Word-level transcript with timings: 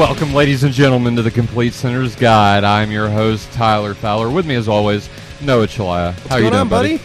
Welcome, 0.00 0.32
ladies 0.32 0.64
and 0.64 0.72
gentlemen, 0.72 1.14
to 1.16 1.22
the 1.22 1.30
Complete 1.30 1.74
Center's 1.74 2.16
Guide. 2.16 2.64
I'm 2.64 2.90
your 2.90 3.10
host, 3.10 3.52
Tyler 3.52 3.92
Fowler. 3.92 4.30
With 4.30 4.46
me, 4.46 4.54
as 4.54 4.66
always, 4.66 5.10
Noah 5.42 5.66
Chalaya. 5.66 6.14
How 6.26 6.36
you 6.36 6.44
doing, 6.44 6.54
on, 6.54 6.70
buddy? 6.70 6.98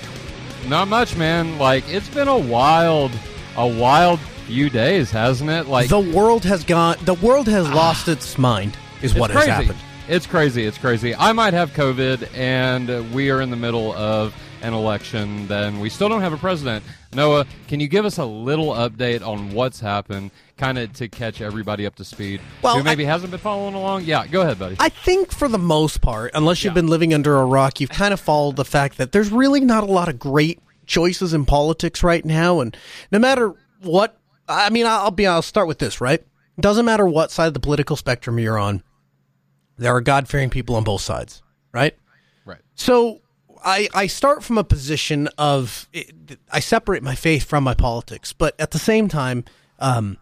Not 0.69 0.87
much, 0.87 1.17
man. 1.17 1.57
Like 1.57 1.83
it's 1.89 2.07
been 2.07 2.29
a 2.29 2.37
wild, 2.37 3.11
a 3.57 3.67
wild 3.67 4.21
few 4.47 4.69
days, 4.69 5.11
hasn't 5.11 5.49
it? 5.49 5.67
Like 5.67 5.89
the 5.89 5.99
world 5.99 6.45
has 6.45 6.63
gone. 6.63 6.95
The 7.03 7.15
world 7.15 7.49
has 7.49 7.67
ah. 7.67 7.75
lost 7.75 8.07
its 8.07 8.37
mind. 8.37 8.77
Is 9.01 9.13
what 9.13 9.29
crazy. 9.29 9.49
has 9.49 9.65
happened. 9.65 9.83
It's 10.07 10.25
crazy. 10.25 10.63
It's 10.63 10.77
crazy. 10.77 11.13
I 11.13 11.33
might 11.33 11.53
have 11.53 11.71
COVID, 11.71 12.33
and 12.33 13.13
we 13.13 13.29
are 13.29 13.41
in 13.41 13.49
the 13.49 13.57
middle 13.57 13.91
of 13.91 14.33
an 14.61 14.73
election. 14.73 15.47
Then 15.47 15.81
we 15.81 15.89
still 15.89 16.07
don't 16.07 16.21
have 16.21 16.31
a 16.31 16.37
president. 16.37 16.85
Noah, 17.13 17.45
can 17.67 17.81
you 17.81 17.89
give 17.89 18.05
us 18.05 18.19
a 18.19 18.25
little 18.25 18.69
update 18.69 19.21
on 19.21 19.51
what's 19.51 19.81
happened, 19.81 20.31
kind 20.57 20.77
of 20.77 20.93
to 20.93 21.07
catch 21.09 21.41
everybody 21.41 21.85
up 21.85 21.95
to 21.95 22.03
speed? 22.05 22.41
Well, 22.61 22.77
who 22.77 22.83
maybe 22.83 23.05
I- 23.05 23.11
hasn't 23.11 23.31
been 23.31 23.39
following 23.39 23.73
along. 23.75 24.03
Yeah, 24.05 24.25
go 24.27 24.41
ahead, 24.41 24.57
buddy. 24.59 24.75
I 24.79 24.89
think 24.89 25.31
for 25.31 25.47
the 25.47 25.57
most 25.59 26.01
part, 26.01 26.31
unless 26.33 26.63
you've 26.63 26.71
Yeah. 26.71 26.81
been 26.81 26.87
living 26.87 27.13
under 27.13 27.37
a 27.37 27.45
rock, 27.45 27.79
you've 27.79 27.89
kind 27.89 28.13
of 28.13 28.19
followed 28.19 28.55
the 28.55 28.65
fact 28.65 28.97
that 28.97 29.11
there's 29.11 29.31
really 29.31 29.59
not 29.59 29.83
a 29.83 29.87
lot 29.87 30.07
of 30.09 30.17
great 30.19 30.59
choices 30.85 31.33
in 31.33 31.45
politics 31.45 32.03
right 32.03 32.23
now, 32.23 32.59
and 32.61 32.75
no 33.11 33.19
matter 33.19 33.53
what, 33.81 34.17
I 34.47 34.69
mean, 34.69 34.85
I'll 34.85 35.11
be. 35.11 35.25
I'll 35.27 35.41
start 35.41 35.67
with 35.67 35.79
this. 35.79 35.99
Right, 35.99 36.23
doesn't 36.59 36.85
matter 36.85 37.05
what 37.07 37.31
side 37.31 37.47
of 37.47 37.53
the 37.53 37.59
political 37.59 37.95
spectrum 37.95 38.37
you're 38.39 38.57
on. 38.59 38.83
There 39.77 39.93
are 39.93 40.01
God 40.01 40.27
fearing 40.27 40.49
people 40.49 40.75
on 40.75 40.83
both 40.83 41.01
sides. 41.01 41.41
Right. 41.73 41.97
right. 42.45 42.59
So 42.75 43.21
I 43.63 43.89
I 43.93 44.07
start 44.07 44.43
from 44.43 44.57
a 44.57 44.63
position 44.63 45.27
of 45.37 45.89
I 46.51 46.59
separate 46.59 47.01
my 47.03 47.15
faith 47.15 47.43
from 47.43 47.63
my 47.63 47.73
politics, 47.73 48.31
but 48.31 48.55
at 48.59 48.71
the 48.71 48.79
same 48.79 49.09
time, 49.09 49.43
um, 49.79 50.17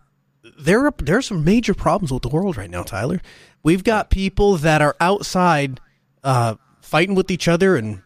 there 0.57 0.85
are 0.85 0.93
there 0.97 1.17
are 1.17 1.21
some 1.21 1.43
major 1.43 1.73
problems 1.73 2.11
with 2.11 2.23
the 2.23 2.29
world 2.29 2.57
right 2.57 2.69
now, 2.69 2.83
Tyler. 2.83 3.21
We've 3.63 3.83
got 3.83 4.09
people 4.09 4.57
that 4.57 4.81
are 4.81 4.95
outside 4.99 5.79
uh, 6.23 6.55
fighting 6.81 7.15
with 7.15 7.31
each 7.31 7.47
other 7.47 7.75
and 7.75 8.01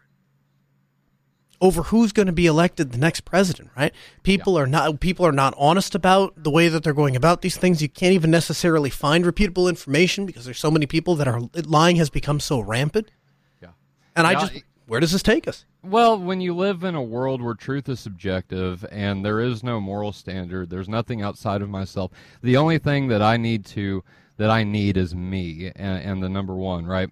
over 1.60 1.84
who's 1.84 2.12
going 2.12 2.28
to 2.28 2.32
be 2.34 2.46
elected 2.46 2.92
the 2.92 2.98
next 2.98 3.22
president, 3.22 3.72
right? 3.76 3.94
People 4.24 4.58
are 4.58 4.68
not 4.68 5.00
people 5.00 5.26
are 5.26 5.32
not 5.32 5.54
honest 5.58 5.96
about 5.96 6.44
the 6.44 6.52
way 6.52 6.68
that 6.68 6.84
they're 6.84 6.94
going 6.94 7.16
about 7.16 7.42
these 7.42 7.58
things. 7.58 7.82
You 7.82 7.90
can't 7.90 8.14
even 8.14 8.30
necessarily 8.30 8.90
find 8.90 9.26
reputable 9.26 9.68
information 9.68 10.26
because 10.26 10.46
there's 10.46 10.60
so 10.60 10.72
many 10.72 10.86
people 10.86 11.16
that 11.16 11.28
are 11.28 11.42
lying 11.54 11.96
has 11.96 12.10
become 12.10 12.40
so 12.40 12.60
rampant. 12.60 13.10
Yeah. 13.62 13.70
And 14.16 14.28
I 14.28 14.34
just 14.34 14.64
where 14.88 15.02
does 15.02 15.12
this 15.12 15.22
take 15.22 15.48
us? 15.48 15.66
Well, 15.84 16.18
when 16.18 16.42
you 16.42 16.56
live 16.56 16.84
in 16.84 16.96
a 16.96 17.04
world 17.04 17.42
where 17.42 17.54
truth 17.54 17.90
is 17.90 18.00
subjective 18.00 18.86
and 18.90 19.24
there 19.24 19.42
is 19.42 19.64
no 19.64 19.80
moral 19.80 20.14
standard, 20.14 20.70
there's 20.70 20.90
nothing 20.90 21.22
outside 21.22 21.62
of 21.62 21.70
myself. 21.70 22.12
The 22.42 22.58
only 22.58 22.78
thing 22.78 23.08
that 23.10 23.22
I 23.22 23.38
need 23.38 23.66
to 23.68 24.04
that 24.38 24.50
I 24.50 24.64
need 24.64 24.98
is 24.98 25.14
me 25.16 25.72
and, 25.76 26.04
and 26.04 26.24
the 26.24 26.30
number 26.30 26.56
one, 26.56 26.86
right? 26.86 27.10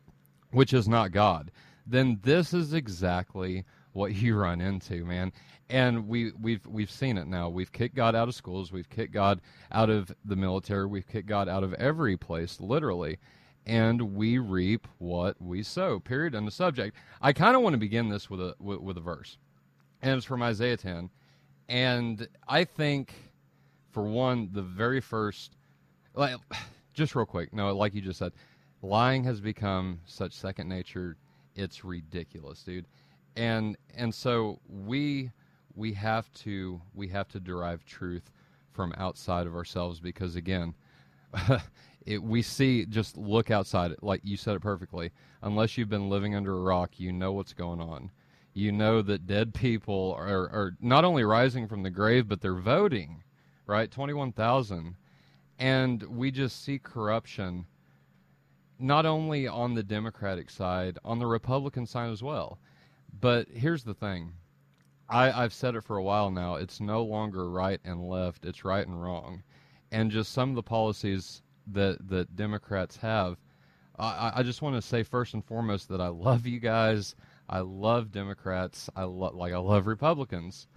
Which 0.51 0.73
is 0.73 0.87
not 0.87 1.11
God. 1.11 1.51
Then 1.85 2.19
this 2.23 2.53
is 2.53 2.73
exactly 2.73 3.65
what 3.93 4.15
you 4.15 4.37
run 4.37 4.61
into, 4.61 5.03
man. 5.03 5.33
And 5.69 6.07
we 6.07 6.31
we've 6.39 6.65
we've 6.65 6.91
seen 6.91 7.17
it 7.17 7.27
now. 7.27 7.49
We've 7.49 7.71
kicked 7.71 7.95
God 7.95 8.15
out 8.15 8.29
of 8.29 8.35
schools. 8.35 8.71
We've 8.71 8.89
kicked 8.89 9.13
God 9.13 9.41
out 9.71 9.89
of 9.89 10.15
the 10.23 10.35
military. 10.35 10.85
We've 10.85 11.07
kicked 11.07 11.27
God 11.27 11.49
out 11.49 11.63
of 11.63 11.73
every 11.73 12.15
place, 12.15 12.61
literally 12.61 13.17
and 13.65 14.01
we 14.15 14.37
reap 14.37 14.87
what 14.97 15.41
we 15.41 15.63
sow. 15.63 15.99
Period. 15.99 16.35
On 16.35 16.45
the 16.45 16.51
subject. 16.51 16.95
I 17.21 17.33
kind 17.33 17.55
of 17.55 17.61
want 17.61 17.73
to 17.73 17.79
begin 17.79 18.09
this 18.09 18.29
with 18.29 18.39
a 18.41 18.55
with, 18.59 18.79
with 18.79 18.97
a 18.97 19.01
verse, 19.01 19.37
and 20.01 20.15
it's 20.15 20.25
from 20.25 20.41
Isaiah 20.43 20.77
10, 20.77 21.09
and 21.69 22.27
I 22.47 22.63
think, 22.63 23.13
for 23.91 24.03
one, 24.03 24.49
the 24.51 24.61
very 24.61 25.01
first, 25.01 25.55
like, 26.13 26.35
just 26.93 27.15
real 27.15 27.25
quick, 27.25 27.53
no, 27.53 27.75
like 27.75 27.93
you 27.93 28.01
just 28.01 28.19
said, 28.19 28.33
lying 28.81 29.23
has 29.23 29.41
become 29.41 29.99
such 30.05 30.33
second 30.33 30.69
nature. 30.69 31.17
It's 31.55 31.85
ridiculous, 31.85 32.63
dude, 32.63 32.85
and 33.35 33.77
and 33.95 34.13
so 34.13 34.59
we 34.67 35.31
we 35.75 35.93
have 35.93 36.31
to 36.33 36.81
we 36.93 37.07
have 37.09 37.27
to 37.29 37.39
derive 37.39 37.85
truth 37.85 38.31
from 38.71 38.93
outside 38.97 39.47
of 39.47 39.55
ourselves 39.55 39.99
because 39.99 40.35
again 40.35 40.73
it, 42.05 42.21
we 42.21 42.41
see 42.41 42.85
just 42.85 43.17
look 43.17 43.51
outside 43.51 43.95
like 44.01 44.21
you 44.23 44.37
said 44.37 44.55
it 44.55 44.61
perfectly. 44.61 45.11
Unless 45.41 45.77
you've 45.77 45.89
been 45.89 46.09
living 46.09 46.35
under 46.35 46.57
a 46.57 46.61
rock 46.61 46.99
you 46.99 47.11
know 47.11 47.31
what's 47.33 47.53
going 47.53 47.81
on. 47.81 48.11
You 48.53 48.71
know 48.71 49.01
that 49.01 49.27
dead 49.27 49.53
people 49.53 50.15
are, 50.17 50.49
are 50.49 50.77
not 50.79 51.03
only 51.03 51.23
rising 51.23 51.67
from 51.67 51.83
the 51.83 51.89
grave 51.89 52.27
but 52.27 52.41
they're 52.41 52.55
voting 52.55 53.23
right? 53.67 53.89
21000 53.91 54.95
and 55.57 56.03
we 56.03 56.31
just 56.31 56.63
see 56.63 56.77
corruption 56.77 57.65
not 58.77 59.05
only 59.05 59.47
on 59.47 59.73
the 59.73 59.83
democratic 59.83 60.49
side 60.49 60.99
on 61.03 61.19
the 61.19 61.25
republican 61.25 61.85
side 61.85 62.11
as 62.11 62.21
well. 62.21 62.59
But 63.21 63.47
here's 63.47 63.83
the 63.83 63.93
thing. 63.93 64.33
I, 65.07 65.31
I've 65.31 65.53
said 65.53 65.75
it 65.75 65.83
for 65.83 65.97
a 65.97 66.03
while 66.03 66.31
now. 66.31 66.55
It's 66.55 66.81
no 66.81 67.03
longer 67.03 67.49
right 67.49 67.79
and 67.85 68.09
left. 68.09 68.45
It's 68.45 68.65
right 68.65 68.85
and 68.85 69.01
wrong, 69.01 69.43
and 69.91 70.11
just 70.11 70.33
some 70.33 70.49
of 70.49 70.55
the 70.55 70.63
policies 70.63 71.41
that 71.67 72.07
that 72.09 72.35
Democrats 72.35 72.97
have. 72.97 73.37
I, 73.97 74.33
I 74.35 74.43
just 74.43 74.61
want 74.61 74.75
to 74.75 74.81
say 74.81 75.03
first 75.03 75.33
and 75.33 75.43
foremost 75.43 75.87
that 75.89 76.01
I 76.01 76.09
love 76.09 76.45
you 76.45 76.59
guys. 76.59 77.15
I 77.47 77.59
love 77.59 78.11
Democrats. 78.11 78.89
I 78.95 79.03
love 79.03 79.35
like 79.35 79.53
I 79.53 79.57
love 79.57 79.87
Republicans, 79.87 80.67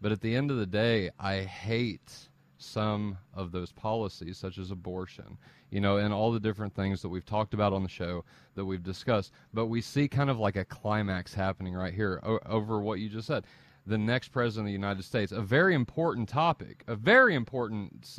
but 0.00 0.12
at 0.12 0.20
the 0.20 0.34
end 0.34 0.50
of 0.50 0.56
the 0.56 0.66
day, 0.66 1.10
I 1.18 1.40
hate 1.40 2.28
some 2.58 3.18
of 3.34 3.52
those 3.52 3.72
policies, 3.72 4.38
such 4.38 4.58
as 4.58 4.70
abortion, 4.70 5.36
you 5.70 5.80
know, 5.80 5.98
and 5.98 6.12
all 6.12 6.32
the 6.32 6.40
different 6.40 6.74
things 6.74 7.02
that 7.02 7.08
we've 7.08 7.26
talked 7.26 7.54
about 7.54 7.72
on 7.72 7.82
the 7.82 7.88
show 7.88 8.24
that 8.54 8.64
we've 8.64 8.82
discussed. 8.82 9.32
But 9.52 9.66
we 9.66 9.80
see 9.80 10.08
kind 10.08 10.30
of 10.30 10.38
like 10.38 10.56
a 10.56 10.64
climax 10.64 11.34
happening 11.34 11.74
right 11.74 11.92
here 11.92 12.20
o- 12.22 12.40
over 12.46 12.80
what 12.80 12.98
you 13.00 13.08
just 13.08 13.26
said. 13.26 13.44
The 13.86 13.98
next 13.98 14.28
president 14.28 14.64
of 14.64 14.68
the 14.68 14.72
United 14.72 15.04
States, 15.04 15.32
a 15.32 15.42
very 15.42 15.74
important 15.74 16.28
topic, 16.28 16.82
a 16.88 16.96
very 16.96 17.34
important, 17.34 18.18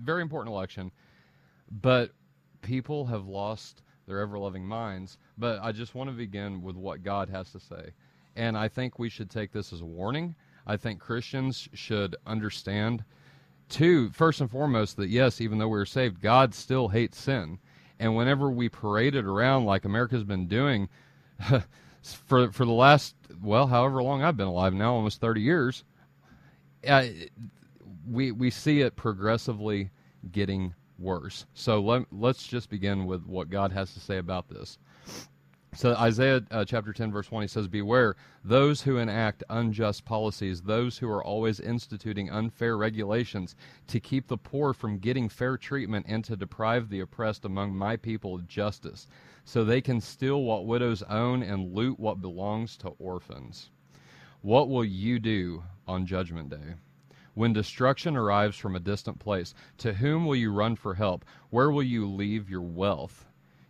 very 0.00 0.22
important 0.22 0.54
election, 0.54 0.92
but 1.70 2.12
people 2.62 3.06
have 3.06 3.26
lost 3.26 3.82
their 4.06 4.20
ever 4.20 4.38
loving 4.38 4.64
minds. 4.64 5.18
But 5.36 5.60
I 5.62 5.72
just 5.72 5.94
want 5.94 6.10
to 6.10 6.16
begin 6.16 6.62
with 6.62 6.76
what 6.76 7.02
God 7.02 7.28
has 7.28 7.52
to 7.52 7.60
say. 7.60 7.92
And 8.36 8.56
I 8.56 8.68
think 8.68 8.98
we 8.98 9.08
should 9.08 9.30
take 9.30 9.52
this 9.52 9.72
as 9.72 9.80
a 9.80 9.86
warning. 9.86 10.34
I 10.66 10.76
think 10.76 11.00
Christians 11.00 11.68
should 11.74 12.16
understand 12.26 13.04
two 13.68 14.10
first 14.10 14.40
and 14.40 14.50
foremost 14.50 14.96
that 14.96 15.08
yes 15.08 15.40
even 15.40 15.58
though 15.58 15.68
we're 15.68 15.84
saved 15.84 16.20
god 16.20 16.54
still 16.54 16.88
hates 16.88 17.18
sin 17.18 17.58
and 17.98 18.16
whenever 18.16 18.50
we 18.50 18.68
parade 18.68 19.14
it 19.14 19.26
around 19.26 19.64
like 19.64 19.84
america's 19.84 20.24
been 20.24 20.46
doing 20.48 20.88
for 22.02 22.50
for 22.50 22.64
the 22.64 22.72
last 22.72 23.14
well 23.42 23.66
however 23.66 24.02
long 24.02 24.22
i've 24.22 24.36
been 24.36 24.46
alive 24.46 24.72
now 24.72 24.94
almost 24.94 25.20
30 25.20 25.42
years 25.42 25.84
uh, 26.86 27.04
we 28.08 28.32
we 28.32 28.50
see 28.50 28.80
it 28.80 28.96
progressively 28.96 29.90
getting 30.32 30.74
worse. 30.98 31.46
So 31.54 31.80
let, 31.80 32.06
let's 32.12 32.46
just 32.46 32.70
begin 32.70 33.06
with 33.06 33.24
what 33.26 33.50
god 33.50 33.72
has 33.72 33.94
to 33.94 34.00
say 34.00 34.18
about 34.18 34.48
this. 34.48 34.78
So 35.74 35.94
Isaiah 35.94 36.42
uh, 36.50 36.64
chapter 36.64 36.92
10 36.92 37.12
verse 37.12 37.30
1 37.30 37.42
he 37.42 37.48
says 37.48 37.68
beware 37.68 38.16
those 38.42 38.82
who 38.82 38.96
enact 38.96 39.44
unjust 39.50 40.04
policies 40.04 40.62
those 40.62 40.96
who 40.96 41.08
are 41.08 41.22
always 41.22 41.60
instituting 41.60 42.30
unfair 42.30 42.76
regulations 42.76 43.54
to 43.88 44.00
keep 44.00 44.26
the 44.26 44.38
poor 44.38 44.72
from 44.72 44.98
getting 44.98 45.28
fair 45.28 45.58
treatment 45.58 46.06
and 46.08 46.24
to 46.24 46.36
deprive 46.36 46.88
the 46.88 47.00
oppressed 47.00 47.44
among 47.44 47.76
my 47.76 47.96
people 47.96 48.34
of 48.34 48.48
justice 48.48 49.06
so 49.44 49.62
they 49.62 49.80
can 49.80 50.00
steal 50.00 50.42
what 50.42 50.66
widows 50.66 51.02
own 51.04 51.42
and 51.42 51.74
loot 51.74 52.00
what 52.00 52.20
belongs 52.20 52.76
to 52.78 52.88
orphans. 52.98 53.70
What 54.40 54.68
will 54.68 54.84
you 54.84 55.18
do 55.18 55.62
on 55.86 56.06
judgment 56.06 56.50
day 56.50 56.74
when 57.38 57.52
destruction 57.52 58.16
arrives 58.16 58.56
from 58.56 58.74
a 58.74 58.80
distant 58.80 59.18
place 59.18 59.54
to 59.76 59.94
whom 59.94 60.26
will 60.26 60.36
you 60.36 60.52
run 60.52 60.74
for 60.74 60.94
help 60.94 61.24
where 61.50 61.70
will 61.70 61.82
you 61.82 62.06
leave 62.06 62.50
your 62.50 62.62
wealth 62.62 63.28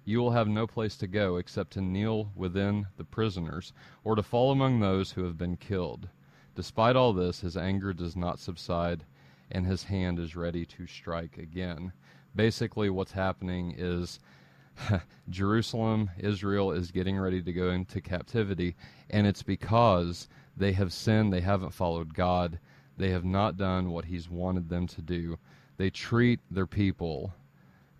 you 0.09 0.19
will 0.21 0.31
have 0.31 0.49
no 0.49 0.67
place 0.67 0.97
to 0.97 1.07
go 1.07 1.37
except 1.37 1.75
to 1.75 1.83
kneel 1.83 2.33
within 2.35 2.87
the 2.97 3.05
prisoners 3.05 3.75
or 4.05 4.15
to 4.15 4.23
fall 4.23 4.51
among 4.51 4.81
those 4.81 5.11
who 5.11 5.25
have 5.25 5.37
been 5.37 5.55
killed. 5.55 6.09
Despite 6.55 6.97
all 6.97 7.13
this, 7.13 7.43
his 7.43 7.59
anger 7.59 7.93
does 7.93 8.17
not 8.17 8.39
subside 8.39 9.05
and 9.51 9.67
his 9.67 9.85
hand 9.85 10.19
is 10.19 10.35
ready 10.35 10.65
to 10.65 10.87
strike 10.87 11.37
again. 11.37 11.93
Basically, 12.35 12.89
what's 12.89 13.13
happening 13.13 13.75
is 13.77 14.19
Jerusalem, 15.29 16.09
Israel, 16.17 16.73
is 16.73 16.91
getting 16.91 17.19
ready 17.19 17.43
to 17.43 17.53
go 17.53 17.69
into 17.69 18.01
captivity, 18.01 18.77
and 19.11 19.27
it's 19.27 19.43
because 19.43 20.27
they 20.57 20.73
have 20.73 20.91
sinned, 20.95 21.35
they 21.35 21.43
haven't 21.43 21.75
followed 21.75 22.15
God, 22.15 22.59
they 22.99 23.11
have 23.11 23.25
not 23.25 23.57
done 23.57 23.91
what 23.91 24.05
He's 24.05 24.29
wanted 24.29 24.69
them 24.69 24.87
to 24.89 25.01
do. 25.01 25.39
They 25.77 25.91
treat 25.91 26.41
their 26.51 26.67
people 26.67 27.33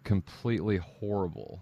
completely 0.05 0.79
horrible 0.79 1.61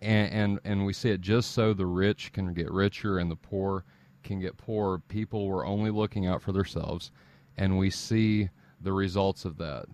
and, 0.00 0.32
and 0.32 0.60
and 0.64 0.86
we 0.86 0.92
see 0.92 1.10
it 1.10 1.20
just 1.20 1.52
so 1.52 1.72
the 1.72 1.86
rich 1.86 2.32
can 2.32 2.52
get 2.54 2.70
richer 2.70 3.18
and 3.18 3.30
the 3.30 3.36
poor 3.36 3.84
can 4.22 4.40
get 4.40 4.56
poorer. 4.56 4.98
People 5.08 5.46
were 5.46 5.64
only 5.64 5.90
looking 5.90 6.26
out 6.26 6.42
for 6.42 6.52
themselves, 6.52 7.10
and 7.56 7.78
we 7.78 7.90
see 7.90 8.48
the 8.80 8.92
results 8.92 9.44
of 9.44 9.58
that. 9.58 9.86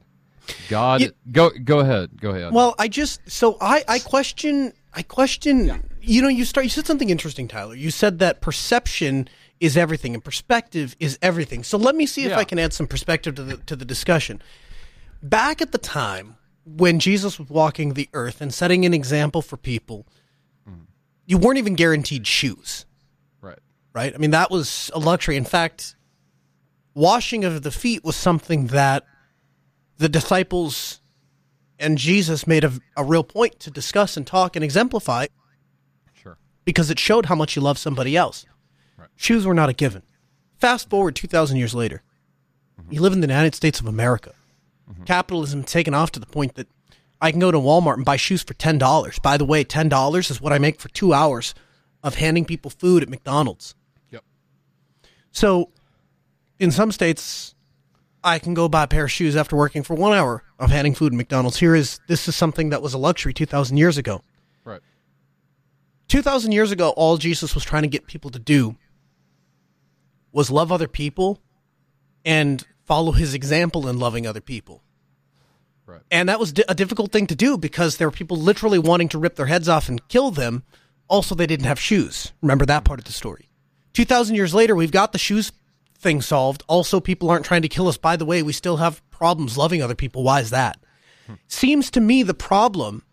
God, 0.68 1.14
go 1.32 1.50
go 1.50 1.80
ahead, 1.80 2.20
go 2.20 2.30
ahead. 2.30 2.52
Well, 2.52 2.74
I 2.78 2.88
just 2.88 3.20
so 3.30 3.56
I 3.60 3.84
I 3.88 3.98
question 3.98 4.72
I 4.92 5.02
question 5.02 5.88
you 6.02 6.20
know 6.20 6.28
you 6.28 6.44
start 6.44 6.64
you 6.64 6.70
said 6.70 6.86
something 6.86 7.10
interesting 7.10 7.48
Tyler. 7.48 7.74
You 7.74 7.90
said 7.90 8.18
that 8.18 8.40
perception 8.40 9.28
is 9.64 9.76
everything 9.76 10.14
and 10.14 10.22
perspective 10.22 10.94
is 11.00 11.18
everything. 11.22 11.62
So 11.64 11.78
let 11.78 11.94
me 11.94 12.06
see 12.06 12.24
if 12.24 12.30
Yeah. 12.30 12.38
I 12.38 12.44
can 12.44 12.58
add 12.58 12.72
some 12.72 12.86
perspective 12.86 13.34
to 13.36 13.42
the 13.42 13.56
to 13.58 13.74
the 13.76 13.84
discussion. 13.84 14.42
Back 15.22 15.62
at 15.62 15.72
the 15.72 15.78
time 15.78 16.36
when 16.64 16.98
Jesus 16.98 17.38
was 17.38 17.48
walking 17.48 17.94
the 17.94 18.08
earth 18.12 18.40
and 18.40 18.52
setting 18.52 18.84
an 18.84 18.92
example 18.92 19.42
for 19.42 19.56
people, 19.56 20.06
mm. 20.68 20.86
you 21.26 21.38
weren't 21.38 21.58
even 21.58 21.74
guaranteed 21.74 22.26
shoes, 22.26 22.84
right, 23.40 23.58
right? 23.94 24.14
I 24.14 24.18
mean 24.18 24.32
that 24.32 24.50
was 24.50 24.90
a 24.94 24.98
luxury. 24.98 25.36
In 25.36 25.44
fact, 25.44 25.96
washing 26.94 27.44
of 27.44 27.62
the 27.62 27.70
feet 27.70 28.04
was 28.04 28.16
something 28.16 28.68
that 28.68 29.04
the 29.96 30.08
disciples 30.08 31.00
and 31.78 31.96
Jesus 31.98 32.46
made 32.46 32.64
a, 32.64 32.72
a 32.96 33.04
real 33.04 33.24
point 33.24 33.58
to 33.60 33.70
discuss 33.70 34.16
and 34.16 34.26
talk 34.26 34.56
and 34.56 34.64
exemplify 34.64 35.26
sure, 36.12 36.36
because 36.64 36.90
it 36.90 36.98
showed 36.98 37.26
how 37.26 37.34
much 37.34 37.56
you 37.56 37.62
love 37.62 37.78
somebody 37.78 38.16
else. 38.16 38.46
Shoes 39.16 39.46
were 39.46 39.54
not 39.54 39.68
a 39.68 39.72
given. 39.72 40.02
Fast 40.58 40.88
forward 40.90 41.16
2,000 41.16 41.56
years 41.56 41.74
later. 41.74 42.02
You 42.90 43.00
live 43.00 43.12
in 43.12 43.20
the 43.20 43.26
United 43.26 43.54
States 43.54 43.80
of 43.80 43.86
America. 43.86 44.32
Mm-hmm. 44.90 45.04
Capitalism 45.04 45.62
taken 45.64 45.94
off 45.94 46.10
to 46.12 46.20
the 46.20 46.26
point 46.26 46.54
that 46.56 46.66
I 47.20 47.30
can 47.30 47.40
go 47.40 47.50
to 47.50 47.58
Walmart 47.58 47.94
and 47.94 48.04
buy 48.04 48.16
shoes 48.16 48.42
for 48.42 48.54
$10. 48.54 49.22
By 49.22 49.36
the 49.36 49.44
way, 49.44 49.64
$10 49.64 50.30
is 50.30 50.40
what 50.40 50.52
I 50.52 50.58
make 50.58 50.80
for 50.80 50.88
two 50.88 51.14
hours 51.14 51.54
of 52.02 52.16
handing 52.16 52.44
people 52.44 52.70
food 52.70 53.02
at 53.02 53.08
McDonald's. 53.08 53.74
yep, 54.10 54.22
So, 55.30 55.70
in 56.58 56.70
some 56.70 56.92
states, 56.92 57.54
I 58.22 58.38
can 58.38 58.52
go 58.54 58.68
buy 58.68 58.84
a 58.84 58.88
pair 58.88 59.04
of 59.04 59.12
shoes 59.12 59.36
after 59.36 59.56
working 59.56 59.82
for 59.82 59.94
one 59.94 60.16
hour 60.16 60.42
of 60.58 60.70
handing 60.70 60.94
food 60.94 61.12
at 61.12 61.16
McDonald's. 61.16 61.58
Here 61.58 61.74
is 61.74 62.00
this 62.08 62.28
is 62.28 62.36
something 62.36 62.70
that 62.70 62.82
was 62.82 62.92
a 62.92 62.98
luxury 62.98 63.32
2,000 63.32 63.76
years 63.76 63.96
ago. 63.96 64.22
right, 64.64 64.80
2,000 66.08 66.52
years 66.52 66.70
ago, 66.70 66.90
all 66.90 67.16
Jesus 67.16 67.54
was 67.54 67.64
trying 67.64 67.82
to 67.82 67.88
get 67.88 68.06
people 68.06 68.30
to 68.30 68.38
do 68.38 68.76
was 70.34 70.50
love 70.50 70.70
other 70.70 70.88
people 70.88 71.40
and 72.24 72.66
follow 72.84 73.12
his 73.12 73.32
example 73.32 73.88
in 73.88 73.98
loving 73.98 74.26
other 74.26 74.40
people. 74.42 74.82
right, 75.86 76.02
And 76.10 76.28
that 76.28 76.38
was 76.40 76.52
di- 76.52 76.64
a 76.68 76.74
difficult 76.74 77.12
thing 77.12 77.26
to 77.28 77.34
do 77.34 77.56
because 77.56 77.96
there 77.96 78.08
were 78.08 78.12
people 78.12 78.36
literally 78.36 78.78
wanting 78.78 79.08
to 79.10 79.18
rip 79.18 79.36
their 79.36 79.46
heads 79.46 79.68
off 79.68 79.88
and 79.88 80.06
kill 80.08 80.30
them. 80.30 80.62
Also, 81.08 81.34
they 81.34 81.46
didn't 81.46 81.66
have 81.66 81.78
shoes. 81.80 82.32
Remember 82.42 82.66
that 82.66 82.84
part 82.84 82.98
of 82.98 83.04
the 83.06 83.12
story. 83.12 83.48
2,000 83.94 84.34
years 84.34 84.52
later, 84.54 84.74
we've 84.74 84.90
got 84.90 85.12
the 85.12 85.18
shoes 85.18 85.52
thing 85.98 86.20
solved. 86.20 86.62
Also, 86.66 87.00
people 87.00 87.30
aren't 87.30 87.44
trying 87.44 87.62
to 87.62 87.68
kill 87.68 87.88
us. 87.88 87.96
By 87.96 88.16
the 88.16 88.24
way, 88.26 88.42
we 88.42 88.52
still 88.52 88.78
have 88.78 89.08
problems 89.10 89.56
loving 89.56 89.82
other 89.82 89.94
people. 89.94 90.22
Why 90.24 90.40
is 90.40 90.50
that? 90.50 90.78
Hmm. 91.26 91.34
Seems 91.46 91.90
to 91.92 92.00
me 92.00 92.22
the 92.22 92.34
problem 92.34 93.04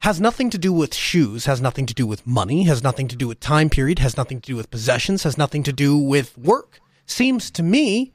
has 0.00 0.20
nothing 0.20 0.48
to 0.50 0.58
do 0.58 0.72
with 0.72 0.94
shoes, 0.94 1.44
has 1.44 1.60
nothing 1.60 1.86
to 1.86 1.94
do 1.94 2.06
with 2.06 2.26
money, 2.26 2.64
has 2.64 2.82
nothing 2.82 3.06
to 3.08 3.16
do 3.16 3.28
with 3.28 3.38
time 3.38 3.68
period, 3.68 3.98
has 3.98 4.16
nothing 4.16 4.40
to 4.40 4.46
do 4.52 4.56
with 4.56 4.70
possessions, 4.70 5.24
has 5.24 5.36
nothing 5.36 5.62
to 5.62 5.72
do 5.72 5.96
with 5.96 6.36
work. 6.38 6.80
Seems 7.04 7.50
to 7.52 7.62
me 7.62 8.14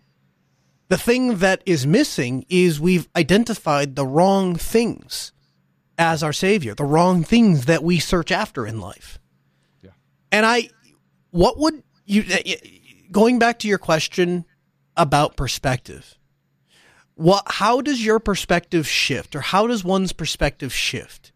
the 0.88 0.98
thing 0.98 1.38
that 1.38 1.62
is 1.66 1.86
missing 1.86 2.46
is 2.50 2.80
we've 2.80 3.08
identified 3.16 3.96
the 3.96 4.06
wrong 4.06 4.56
things 4.56 5.32
as 5.98 6.24
our 6.24 6.34
savior, 6.34 6.74
the 6.74 6.84
wrong 6.84 7.24
things 7.24 7.66
that 7.66 7.84
we 7.84 8.00
search 8.00 8.31
after 8.31 8.66
in 8.66 8.80
life. 8.80 9.20
Yeah. 9.84 9.92
And 10.31 10.46
I, 10.46 10.70
what 11.30 11.60
would 11.60 11.84
you, 12.06 12.24
uh, 12.34 12.56
going 13.12 13.38
back 13.38 13.60
to 13.60 13.68
your 13.68 13.78
question 13.78 14.46
about 14.98 15.38
perspective, 15.38 16.18
what, 17.14 17.44
how 17.46 17.81
does 17.81 18.04
your 18.04 18.20
perspective 18.20 18.88
shift 18.88 19.36
or 19.36 19.42
how 19.42 19.68
does 19.68 19.84
one's 19.84 20.14
perspective 20.14 20.74
shift? 20.74 21.31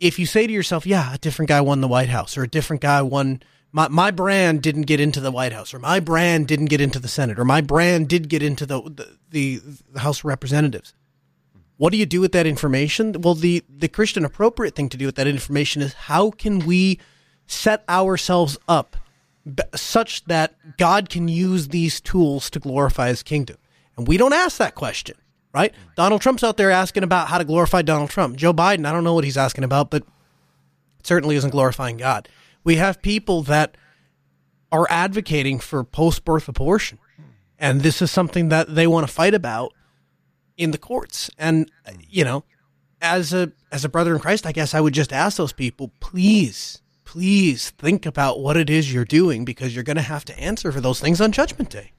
If 0.00 0.18
you 0.18 0.26
say 0.26 0.46
to 0.46 0.52
yourself, 0.52 0.86
yeah, 0.86 1.14
a 1.14 1.18
different 1.18 1.50
guy 1.50 1.60
won 1.60 1.80
the 1.80 1.88
White 1.88 2.08
House 2.08 2.36
or 2.36 2.42
a 2.42 2.48
different 2.48 2.82
guy 2.82 3.02
won 3.02 3.42
my, 3.72 3.88
my 3.88 4.10
brand 4.10 4.62
didn't 4.62 4.82
get 4.82 5.00
into 5.00 5.20
the 5.20 5.30
White 5.30 5.52
House, 5.52 5.72
or 5.72 5.78
my 5.78 6.00
brand 6.00 6.48
didn't 6.48 6.66
get 6.66 6.80
into 6.80 6.98
the 6.98 7.08
Senate, 7.08 7.38
or 7.38 7.44
my 7.44 7.60
brand 7.60 8.08
did 8.08 8.28
get 8.28 8.42
into 8.42 8.66
the, 8.66 8.82
the, 9.30 9.62
the, 9.92 10.00
House 10.00 10.20
of 10.20 10.24
Representatives. 10.24 10.94
What 11.76 11.92
do 11.92 11.96
you 11.96 12.06
do 12.06 12.20
with 12.20 12.32
that 12.32 12.46
information? 12.46 13.14
Well, 13.20 13.34
the, 13.34 13.62
the 13.68 13.88
Christian 13.88 14.24
appropriate 14.24 14.74
thing 14.74 14.88
to 14.90 14.96
do 14.96 15.06
with 15.06 15.14
that 15.14 15.26
information 15.26 15.82
is 15.82 15.94
how 15.94 16.30
can 16.30 16.60
we 16.60 16.98
set 17.46 17.84
ourselves 17.88 18.58
up 18.68 18.96
such 19.74 20.24
that 20.24 20.76
God 20.76 21.08
can 21.08 21.28
use 21.28 21.68
these 21.68 22.00
tools 22.00 22.50
to 22.50 22.58
glorify 22.58 23.08
his 23.08 23.22
kingdom? 23.22 23.56
And 23.96 24.06
we 24.06 24.16
don't 24.16 24.32
ask 24.32 24.58
that 24.58 24.74
question, 24.74 25.16
right? 25.52 25.74
Donald 25.96 26.20
Trump's 26.20 26.44
out 26.44 26.56
there 26.56 26.70
asking 26.70 27.02
about 27.02 27.28
how 27.28 27.38
to 27.38 27.44
glorify 27.44 27.82
Donald 27.82 28.10
Trump. 28.10 28.36
Joe 28.36 28.52
Biden, 28.52 28.86
I 28.86 28.92
don't 28.92 29.04
know 29.04 29.14
what 29.14 29.24
he's 29.24 29.36
asking 29.36 29.64
about, 29.64 29.90
but 29.90 30.02
it 30.02 31.06
certainly 31.06 31.36
isn't 31.36 31.50
glorifying 31.50 31.96
God. 31.96 32.28
We 32.62 32.76
have 32.76 33.02
people 33.02 33.42
that 33.44 33.76
are 34.72 34.86
advocating 34.90 35.58
for 35.58 35.82
post 35.82 36.24
birth 36.24 36.48
abortion. 36.48 36.98
And 37.58 37.82
this 37.82 38.00
is 38.00 38.10
something 38.10 38.48
that 38.48 38.74
they 38.74 38.86
want 38.86 39.06
to 39.06 39.12
fight 39.12 39.34
about 39.34 39.74
in 40.56 40.70
the 40.70 40.78
courts. 40.78 41.30
And 41.38 41.70
you 42.08 42.24
know, 42.24 42.44
as 43.02 43.32
a 43.32 43.52
as 43.72 43.84
a 43.84 43.88
brother 43.88 44.14
in 44.14 44.20
Christ, 44.20 44.46
I 44.46 44.52
guess 44.52 44.74
I 44.74 44.80
would 44.80 44.94
just 44.94 45.12
ask 45.12 45.36
those 45.36 45.52
people, 45.52 45.92
please, 46.00 46.80
please 47.04 47.70
think 47.70 48.06
about 48.06 48.40
what 48.40 48.56
it 48.56 48.70
is 48.70 48.92
you're 48.92 49.04
doing 49.04 49.44
because 49.44 49.74
you're 49.74 49.84
going 49.84 49.96
to 49.96 50.02
have 50.02 50.24
to 50.26 50.38
answer 50.38 50.72
for 50.72 50.80
those 50.80 51.00
things 51.00 51.20
on 51.20 51.32
judgment 51.32 51.70
day. 51.70 51.92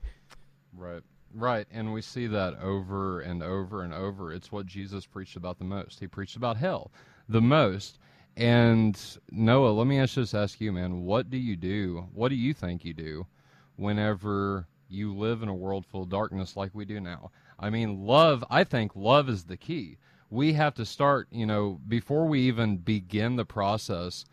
Right. 1.34 1.68
And 1.72 1.94
we 1.94 2.02
see 2.02 2.28
that 2.28 2.60
over 2.62 3.22
and 3.22 3.42
over 3.44 3.84
and 3.84 3.94
over. 3.94 4.32
It's 4.34 4.52
what 4.52 4.66
Jesus 4.66 5.06
preached 5.06 5.36
about 5.36 5.58
the 5.58 5.66
most. 5.66 6.00
He 6.00 6.08
preached 6.08 6.36
about 6.36 6.58
hell 6.58 6.92
the 7.28 7.42
most. 7.42 8.00
And 8.38 9.00
Noah, 9.32 9.72
let 9.72 9.88
me 9.88 10.06
just 10.06 10.34
ask 10.34 10.62
you, 10.62 10.72
man, 10.72 11.02
what 11.02 11.30
do 11.30 11.38
you 11.38 11.56
do? 11.56 12.08
What 12.14 12.30
do 12.30 12.36
you 12.36 12.54
think 12.54 12.86
you 12.86 12.94
do 12.94 13.28
whenever 13.76 14.68
you 14.88 15.16
live 15.16 15.42
in 15.42 15.50
a 15.50 15.56
world 15.56 15.86
full 15.86 16.04
of 16.04 16.10
darkness 16.10 16.56
like 16.56 16.72
we 16.74 16.86
do 16.86 17.00
now? 17.00 17.32
I 17.60 17.70
mean, 17.70 18.06
love, 18.06 18.44
I 18.50 18.64
think 18.64 18.96
love 18.96 19.30
is 19.30 19.44
the 19.44 19.58
key. 19.58 19.98
We 20.30 20.54
have 20.54 20.74
to 20.76 20.86
start, 20.86 21.28
you 21.32 21.46
know, 21.46 21.80
before 21.88 22.26
we 22.26 22.42
even 22.42 22.78
begin 22.78 23.36
the 23.36 23.46
process. 23.46 24.26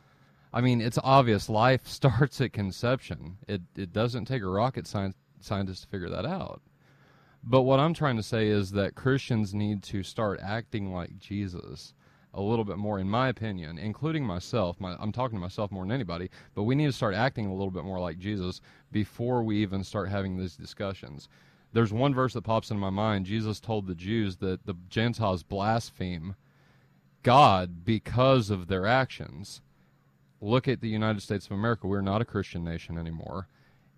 I 0.53 0.61
mean, 0.61 0.81
it's 0.81 0.99
obvious 1.03 1.49
life 1.49 1.87
starts 1.89 2.41
at 2.41 2.53
conception. 2.53 3.39
It 3.49 3.63
it 3.77 3.93
doesn't 3.93 4.27
take 4.27 4.43
a 4.43 4.49
rocket 4.49 4.87
science 4.87 5.17
scientist 5.41 5.83
to 5.83 5.89
figure 5.89 6.09
that 6.11 6.25
out. 6.25 6.63
But 7.45 7.63
what 7.63 7.81
I'm 7.81 7.95
trying 7.95 8.17
to 8.17 8.23
say 8.23 8.49
is 8.49 8.73
that 8.73 8.95
Christians 8.95 9.55
need 9.55 9.83
to 9.85 10.03
start 10.03 10.41
acting 10.43 10.93
like 10.93 11.19
Jesus 11.19 11.95
a 12.35 12.43
little 12.43 12.65
bit 12.65 12.77
more, 12.77 12.99
in 12.99 13.09
my 13.09 13.29
opinion, 13.29 13.79
including 13.79 14.25
myself. 14.25 14.81
My, 14.81 14.97
I'm 15.01 15.13
talking 15.13 15.37
to 15.37 15.41
myself 15.41 15.71
more 15.71 15.85
than 15.85 15.93
anybody, 15.93 16.31
but 16.55 16.65
we 16.65 16.75
need 16.75 16.87
to 16.87 16.93
start 16.93 17.15
acting 17.15 17.47
a 17.47 17.55
little 17.55 17.71
bit 17.71 17.85
more 17.85 18.01
like 18.01 18.19
Jesus 18.19 18.61
before 18.93 19.43
we 19.43 19.57
even 19.59 19.83
start 19.83 20.09
having 20.09 20.37
these 20.37 20.57
discussions. 20.57 21.29
There's 21.73 21.93
one 21.93 22.15
verse 22.15 22.35
that 22.35 22.43
pops 22.43 22.71
into 22.71 22.81
my 22.81 22.91
mind. 22.91 23.27
Jesus 23.27 23.61
told 23.61 23.87
the 23.87 23.95
Jews 23.95 24.37
that 24.37 24.67
the 24.67 24.75
Gentiles 24.89 25.43
blaspheme 25.43 26.35
God 27.23 27.85
because 27.85 28.51
of 28.51 28.69
their 28.69 28.87
actions. 28.87 29.61
Look 30.41 30.69
at 30.69 30.81
the 30.81 30.89
United 30.89 31.21
States 31.21 31.47
of 31.47 31.53
America. 31.53 31.87
We're 31.87 32.01
not 32.01 32.23
a 32.23 32.27
Christian 32.27 32.65
nation 32.65 32.97
anymore 32.99 33.49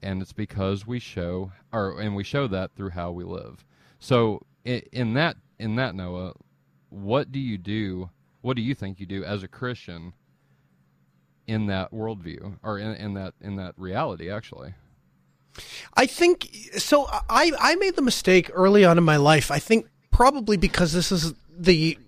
and 0.02 0.22
it's 0.22 0.32
because 0.32 0.86
we 0.86 0.98
show 0.98 1.52
or 1.72 2.00
and 2.00 2.14
we 2.14 2.24
show 2.24 2.46
that 2.46 2.72
through 2.74 2.90
how 2.90 3.10
we 3.10 3.24
live 3.24 3.64
so 3.98 4.40
in, 4.64 4.82
in 4.92 5.14
that 5.14 5.36
in 5.58 5.76
that 5.76 5.94
noah 5.94 6.32
what 6.88 7.30
do 7.30 7.38
you 7.38 7.58
do 7.58 8.10
what 8.40 8.56
do 8.56 8.62
you 8.62 8.74
think 8.74 8.98
you 9.00 9.06
do 9.06 9.24
as 9.24 9.42
a 9.42 9.48
christian 9.48 10.12
in 11.46 11.66
that 11.66 11.90
worldview 11.92 12.56
or 12.62 12.78
in, 12.78 12.94
in 12.94 13.14
that 13.14 13.34
in 13.40 13.56
that 13.56 13.74
reality 13.76 14.30
actually 14.30 14.74
I 15.94 16.06
think 16.06 16.48
so. 16.78 17.06
I 17.10 17.52
I 17.58 17.74
made 17.76 17.96
the 17.96 18.02
mistake 18.02 18.50
early 18.52 18.84
on 18.84 18.98
in 18.98 19.04
my 19.04 19.16
life. 19.16 19.50
I 19.50 19.58
think 19.58 19.86
probably 20.10 20.56
because 20.56 20.92
this 20.92 21.10
is 21.12 21.34
the. 21.56 21.98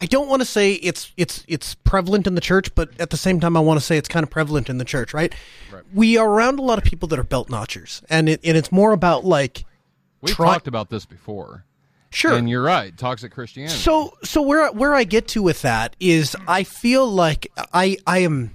I 0.00 0.06
don't 0.06 0.28
want 0.28 0.42
to 0.42 0.46
say 0.46 0.72
it's 0.74 1.12
it's 1.16 1.42
it's 1.48 1.74
prevalent 1.74 2.26
in 2.26 2.34
the 2.34 2.40
church, 2.40 2.74
but 2.74 2.90
at 3.00 3.10
the 3.10 3.16
same 3.16 3.40
time, 3.40 3.56
I 3.56 3.60
want 3.60 3.80
to 3.80 3.84
say 3.84 3.96
it's 3.96 4.08
kind 4.08 4.24
of 4.24 4.30
prevalent 4.30 4.68
in 4.68 4.78
the 4.78 4.84
church, 4.84 5.14
right? 5.14 5.34
Right. 5.72 5.82
We 5.94 6.18
are 6.18 6.28
around 6.28 6.58
a 6.58 6.62
lot 6.62 6.76
of 6.78 6.84
people 6.84 7.08
that 7.08 7.18
are 7.18 7.24
belt 7.24 7.48
notchers, 7.48 8.02
and 8.10 8.28
it, 8.28 8.40
and 8.44 8.56
it's 8.56 8.70
more 8.70 8.92
about 8.92 9.24
like 9.24 9.64
we've 10.20 10.34
Try- 10.34 10.52
talked 10.54 10.68
about 10.68 10.90
this 10.90 11.06
before 11.06 11.64
sure. 12.10 12.34
and 12.34 12.48
you're 12.48 12.62
right 12.62 12.96
toxic 12.96 13.30
christianity 13.32 13.74
So 13.76 14.14
so 14.22 14.40
where 14.42 14.70
where 14.72 14.94
I 14.94 15.04
get 15.04 15.28
to 15.28 15.42
with 15.42 15.62
that 15.62 15.94
is 16.00 16.34
I 16.48 16.62
feel 16.64 17.06
like 17.10 17.50
I 17.74 17.96
I 18.06 18.18
am 18.18 18.52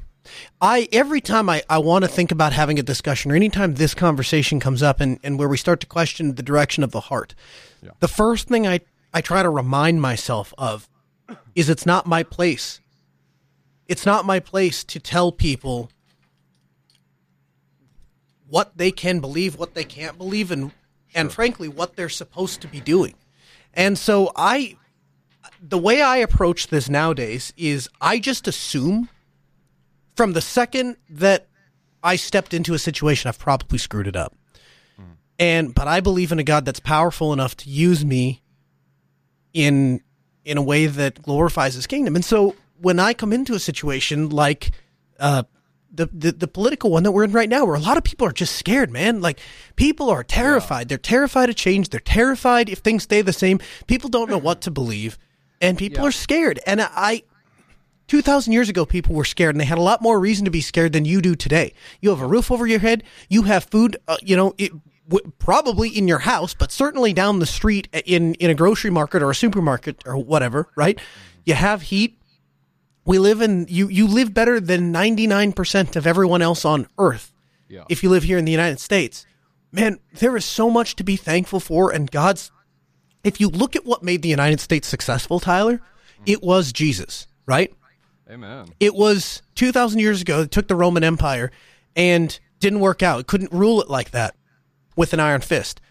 I 0.62 0.88
every 0.92 1.22
time 1.22 1.50
I, 1.50 1.64
I 1.70 1.78
want 1.80 2.04
to 2.04 2.08
think 2.08 2.32
about 2.32 2.54
having 2.54 2.80
a 2.80 2.84
discussion 2.84 3.32
or 3.32 3.36
anytime 3.36 3.76
this 3.76 3.94
conversation 3.94 4.60
comes 4.60 4.82
up 4.82 5.00
and, 5.02 5.20
and 5.24 5.38
where 5.38 5.50
we 5.50 5.58
start 5.58 5.80
to 5.82 5.88
question 5.88 6.36
the 6.36 6.44
direction 6.44 6.84
of 6.84 6.92
the 6.92 7.02
heart, 7.02 7.36
Yeah. 7.84 7.92
the 8.00 8.08
first 8.08 8.48
thing 8.48 8.66
I, 8.68 8.80
I 9.14 9.22
try 9.22 9.44
to 9.44 9.50
remind 9.50 10.02
myself 10.02 10.54
of 10.58 10.88
is 11.56 11.70
it's 11.70 11.86
not 11.86 12.06
my 12.06 12.24
place. 12.24 12.80
It's 13.88 14.06
not 14.06 14.26
my 14.26 14.40
place 14.40 14.84
to 14.86 15.00
tell 15.00 15.32
people 15.32 15.90
what 18.48 18.78
they 18.78 18.92
can 18.92 19.20
believe, 19.20 19.58
what 19.58 19.74
they 19.74 19.84
can't 19.84 20.18
believe, 20.18 20.52
and 20.52 20.72
and 21.14 21.32
frankly 21.32 21.68
what 21.68 21.96
they're 21.96 22.10
supposed 22.10 22.62
to 22.62 22.68
be 22.68 22.80
doing. 22.80 23.16
And 23.74 23.98
so 23.98 24.32
I, 24.36 24.78
the 25.62 25.78
way 25.78 26.02
I 26.02 26.18
approach 26.18 26.68
this 26.68 26.90
nowadays 26.90 27.54
is 27.58 27.90
I 28.00 28.20
just 28.20 28.48
assume 28.48 29.10
from 30.16 30.34
the 30.34 30.42
second 30.42 30.98
that 31.10 31.48
I 32.04 32.16
stepped 32.16 32.54
into 32.54 32.74
a 32.74 32.80
situation, 32.80 33.28
I've 33.30 33.40
probably 33.40 33.78
screwed 33.78 34.08
it 34.08 34.16
up. 34.16 34.36
Mm. 35.00 35.06
And 35.40 35.76
but 35.76 35.88
I 35.88 36.00
believe 36.00 36.32
in 36.32 36.40
a 36.40 36.44
God 36.44 36.66
that's 36.66 36.80
powerful 36.80 37.34
enough 37.34 37.56
to 37.58 37.70
use 37.70 38.04
me 38.04 38.42
in 39.54 40.02
in 40.46 40.58
a 40.58 40.62
way 40.62 40.88
that 40.88 41.22
glorifies 41.22 41.76
His 41.76 41.88
kingdom. 41.88 42.16
And 42.16 42.26
so 42.26 42.56
when 42.80 43.00
I 43.00 43.14
come 43.14 43.32
into 43.34 43.54
a 43.54 43.60
situation 43.60 44.30
like 44.30 44.72
uh, 45.20 45.44
the, 45.94 46.08
the 46.08 46.32
the 46.32 46.48
political 46.48 46.90
one 46.90 47.04
that 47.04 47.12
we're 47.12 47.26
in 47.26 47.32
right 47.32 47.50
now, 47.50 47.66
where 47.66 47.76
a 47.76 47.80
lot 47.80 47.98
of 47.98 48.04
people 48.04 48.26
are 48.26 48.32
just 48.32 48.56
scared, 48.56 48.90
man. 48.90 49.22
Like 49.22 49.40
people 49.76 50.10
are 50.10 50.24
terrified. 50.24 50.90
They're 50.90 50.98
terrified 50.98 51.50
of 51.50 51.56
change. 51.56 51.90
They're 51.90 52.00
terrified 52.00 52.70
if 52.70 52.80
things 52.80 53.04
stay 53.04 53.22
the 53.22 53.34
same. 53.34 53.60
People 53.88 54.10
don't 54.10 54.30
know 54.30 54.38
what 54.38 54.62
to 54.62 54.72
believe, 54.72 55.18
and 55.62 55.78
people 55.78 56.02
Yeah. 56.02 56.08
are 56.08 56.12
scared. 56.14 56.60
And 56.66 56.82
I, 56.82 57.24
two 58.08 58.22
thousand 58.22 58.54
years 58.54 58.70
ago, 58.70 58.86
people 58.86 59.14
were 59.16 59.26
scared, 59.26 59.54
and 59.54 59.60
they 59.62 59.66
had 59.66 59.78
a 59.78 59.82
lot 59.82 60.02
more 60.02 60.20
reason 60.20 60.46
to 60.46 60.52
be 60.52 60.62
scared 60.62 60.94
than 60.94 61.06
you 61.06 61.22
do 61.22 61.36
today. 61.36 61.74
You 62.00 62.10
have 62.10 62.22
a 62.22 62.28
roof 62.28 62.50
over 62.52 62.66
your 62.66 62.80
head. 62.80 63.04
You 63.30 63.44
have 63.44 63.66
food. 63.66 63.98
Uh, 64.08 64.18
you 64.24 64.36
know. 64.36 64.54
It, 64.58 64.72
w- 65.08 65.32
Probably 65.40 65.90
in 65.90 66.08
your 66.08 66.20
house, 66.20 66.54
but 66.54 66.72
certainly 66.72 67.14
down 67.14 67.40
the 67.40 67.46
street 67.46 67.88
in 68.06 68.34
in 68.36 68.50
a 68.50 68.56
grocery 68.56 68.92
market 68.92 69.22
or 69.22 69.30
a 69.32 69.36
supermarket 69.36 70.04
or 70.06 70.18
whatever, 70.18 70.68
right? 70.76 71.00
You 71.46 71.54
have 71.56 71.82
heat 71.84 72.18
we 73.04 73.18
live 73.18 73.42
in 73.42 73.66
you 73.68 73.88
you 73.90 74.08
live 74.08 74.32
better 74.34 74.60
than 74.60 74.94
99% 74.94 75.96
of 75.96 76.06
everyone 76.06 76.42
else 76.44 76.64
on 76.64 76.88
earth 77.00 77.34
Yeah. 77.68 77.84
if 77.90 78.04
you 78.04 78.10
live 78.10 78.22
here 78.24 78.38
in 78.38 78.46
the 78.46 78.52
United 78.52 78.80
States 78.80 79.26
man 79.72 79.98
there 80.20 80.38
is 80.38 80.46
so 80.46 80.70
much 80.70 80.96
to 80.98 81.04
be 81.04 81.16
thankful 81.16 81.60
for 81.60 81.92
and 81.92 82.12
God's 82.12 82.52
if 83.24 83.42
you 83.42 83.50
look 83.50 83.76
at 83.76 83.86
what 83.88 84.04
made 84.04 84.22
the 84.22 84.30
United 84.30 84.60
States 84.60 84.88
successful 84.88 85.40
Tyler 85.40 85.82
it 86.28 86.44
was 86.44 86.72
Jesus 86.72 87.26
right 87.48 87.74
Amen. 88.30 88.68
it 88.80 88.94
was 88.94 89.42
2000 89.56 90.00
years 90.00 90.22
ago 90.22 90.42
it 90.42 90.52
took 90.52 90.68
the 90.68 90.76
Roman 90.76 91.04
Empire 91.04 91.52
and 91.96 92.40
didn't 92.60 92.82
work 92.82 93.02
out 93.02 93.22
it 93.22 93.26
couldn't 93.28 93.52
rule 93.52 93.82
it 93.82 93.90
like 93.90 94.12
that 94.12 94.36
with 94.96 95.14
an 95.14 95.20
iron 95.20 95.42
fist 95.42 95.82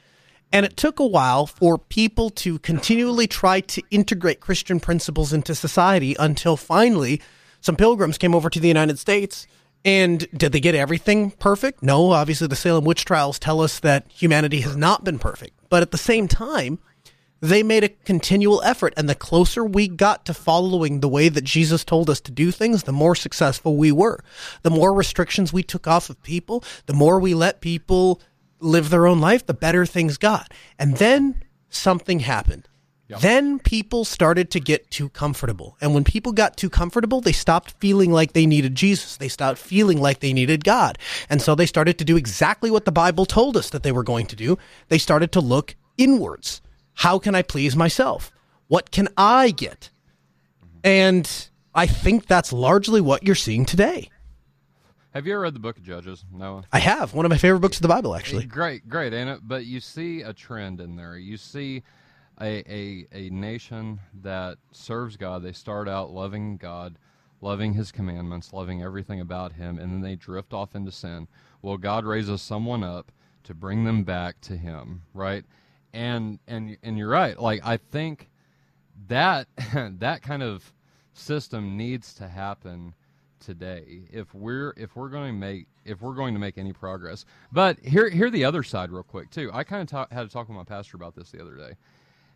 and 0.52 0.66
it 0.66 0.76
took 0.76 0.98
a 0.98 1.06
while 1.06 1.46
for 1.46 1.78
people 1.78 2.30
to 2.30 2.58
continually 2.58 3.26
try 3.26 3.60
to 3.60 3.82
integrate 3.90 4.40
Christian 4.40 4.80
principles 4.80 5.32
into 5.32 5.54
society 5.54 6.16
until 6.18 6.56
finally 6.56 7.20
some 7.60 7.76
pilgrims 7.76 8.18
came 8.18 8.34
over 8.34 8.50
to 8.50 8.60
the 8.60 8.68
United 8.68 8.98
States. 8.98 9.46
And 9.84 10.26
did 10.36 10.52
they 10.52 10.60
get 10.60 10.74
everything 10.74 11.30
perfect? 11.30 11.82
No, 11.82 12.10
obviously 12.10 12.48
the 12.48 12.56
Salem 12.56 12.84
witch 12.84 13.04
trials 13.04 13.38
tell 13.38 13.60
us 13.60 13.80
that 13.80 14.06
humanity 14.10 14.60
has 14.60 14.76
not 14.76 15.04
been 15.04 15.18
perfect. 15.18 15.54
But 15.68 15.82
at 15.82 15.90
the 15.90 15.98
same 15.98 16.28
time, 16.28 16.80
they 17.40 17.62
made 17.62 17.84
a 17.84 17.88
continual 17.88 18.60
effort. 18.62 18.92
And 18.96 19.08
the 19.08 19.14
closer 19.14 19.64
we 19.64 19.88
got 19.88 20.26
to 20.26 20.34
following 20.34 21.00
the 21.00 21.08
way 21.08 21.30
that 21.30 21.44
Jesus 21.44 21.84
told 21.84 22.10
us 22.10 22.20
to 22.22 22.32
do 22.32 22.50
things, 22.50 22.82
the 22.82 22.92
more 22.92 23.14
successful 23.14 23.76
we 23.76 23.90
were. 23.92 24.22
The 24.62 24.70
more 24.70 24.92
restrictions 24.92 25.52
we 25.52 25.62
took 25.62 25.86
off 25.86 26.10
of 26.10 26.22
people, 26.22 26.62
the 26.84 26.92
more 26.92 27.18
we 27.18 27.32
let 27.32 27.62
people 27.62 28.20
live 28.60 28.90
their 28.90 29.06
own 29.06 29.20
life, 29.20 29.46
the 29.46 29.54
better 29.54 29.86
things 29.86 30.18
got. 30.18 30.52
And 30.78 30.96
then 30.96 31.42
something 31.68 32.20
happened. 32.20 32.68
Then 33.18 33.58
people 33.58 34.04
started 34.04 34.50
to 34.52 34.60
get 34.60 34.88
too 34.90 35.08
comfortable. 35.08 35.76
And 35.80 35.94
when 35.94 36.04
people 36.04 36.30
got 36.30 36.56
too 36.56 36.70
comfortable, 36.70 37.20
they 37.20 37.32
stopped 37.32 37.72
feeling 37.80 38.12
like 38.12 38.34
they 38.34 38.46
needed 38.46 38.76
Jesus. 38.76 39.16
They 39.16 39.26
stopped 39.26 39.58
feeling 39.58 40.00
like 40.00 40.20
they 40.20 40.32
needed 40.32 40.62
God. 40.62 40.96
And 41.28 41.42
so 41.42 41.56
they 41.56 41.66
started 41.66 41.98
to 41.98 42.04
do 42.04 42.16
exactly 42.16 42.70
what 42.70 42.84
the 42.84 42.92
Bible 42.92 43.26
told 43.26 43.56
us 43.56 43.70
that 43.70 43.82
they 43.82 43.90
were 43.90 44.04
going 44.04 44.26
to 44.26 44.36
do. 44.36 44.58
They 44.88 44.98
started 44.98 45.32
to 45.32 45.40
look 45.40 45.74
inwards. 45.98 46.62
How 46.94 47.18
can 47.18 47.34
I 47.34 47.42
please 47.42 47.74
myself? 47.74 48.30
What 48.68 48.92
can 48.92 49.08
I 49.16 49.50
get? 49.50 49.90
And 50.84 51.28
I 51.74 51.86
think 51.86 52.26
that's 52.26 52.52
largely 52.52 53.00
what 53.00 53.24
you're 53.24 53.34
seeing 53.34 53.64
today. 53.64 54.08
Have 55.12 55.26
you 55.26 55.32
ever 55.32 55.42
read 55.42 55.54
the 55.54 55.60
Book 55.60 55.76
of 55.76 55.82
Judges, 55.82 56.24
Noah? 56.32 56.62
I 56.72 56.78
have 56.78 57.14
one 57.14 57.26
of 57.26 57.30
my 57.30 57.36
favorite 57.36 57.58
books 57.58 57.78
of 57.78 57.82
the 57.82 57.88
Bible, 57.88 58.14
actually. 58.14 58.44
Great, 58.44 58.88
great, 58.88 59.12
ain't 59.12 59.28
it? 59.28 59.40
But 59.42 59.66
you 59.66 59.80
see 59.80 60.22
a 60.22 60.32
trend 60.32 60.80
in 60.80 60.94
there. 60.94 61.16
You 61.16 61.36
see 61.36 61.82
a, 62.40 62.62
a 62.72 63.06
a 63.10 63.30
nation 63.30 63.98
that 64.22 64.58
serves 64.70 65.16
God. 65.16 65.42
They 65.42 65.50
start 65.50 65.88
out 65.88 66.12
loving 66.12 66.58
God, 66.58 66.96
loving 67.40 67.72
His 67.72 67.90
commandments, 67.90 68.52
loving 68.52 68.84
everything 68.84 69.20
about 69.20 69.54
Him, 69.54 69.80
and 69.80 69.92
then 69.92 70.00
they 70.00 70.14
drift 70.14 70.52
off 70.52 70.76
into 70.76 70.92
sin. 70.92 71.26
Well, 71.60 71.76
God 71.76 72.04
raises 72.04 72.40
someone 72.40 72.84
up 72.84 73.10
to 73.44 73.52
bring 73.52 73.82
them 73.82 74.04
back 74.04 74.40
to 74.42 74.56
Him, 74.56 75.02
right? 75.12 75.44
And 75.92 76.38
and 76.46 76.76
and 76.84 76.96
you're 76.96 77.08
right. 77.08 77.36
Like 77.36 77.66
I 77.66 77.78
think 77.78 78.30
that 79.08 79.48
that 79.74 80.22
kind 80.22 80.44
of 80.44 80.72
system 81.14 81.76
needs 81.76 82.14
to 82.14 82.28
happen 82.28 82.94
today 83.40 84.04
if 84.12 84.34
we're 84.34 84.74
if 84.76 84.96
we're 84.96 85.08
going 85.08 85.28
to 85.28 85.38
make 85.38 85.66
if 85.84 86.02
we're 86.02 86.14
going 86.14 86.34
to 86.34 86.40
make 86.40 86.58
any 86.58 86.72
progress. 86.72 87.24
But 87.52 87.78
here 87.80 88.08
here 88.10 88.30
the 88.30 88.44
other 88.44 88.62
side 88.62 88.92
real 88.92 89.02
quick 89.02 89.30
too. 89.30 89.50
I 89.52 89.64
kind 89.64 89.82
of 89.82 89.88
ta- 89.88 90.14
had 90.14 90.22
to 90.26 90.32
talk 90.32 90.48
with 90.48 90.56
my 90.56 90.64
pastor 90.64 90.96
about 90.96 91.14
this 91.16 91.30
the 91.30 91.40
other 91.42 91.56
day. 91.56 91.72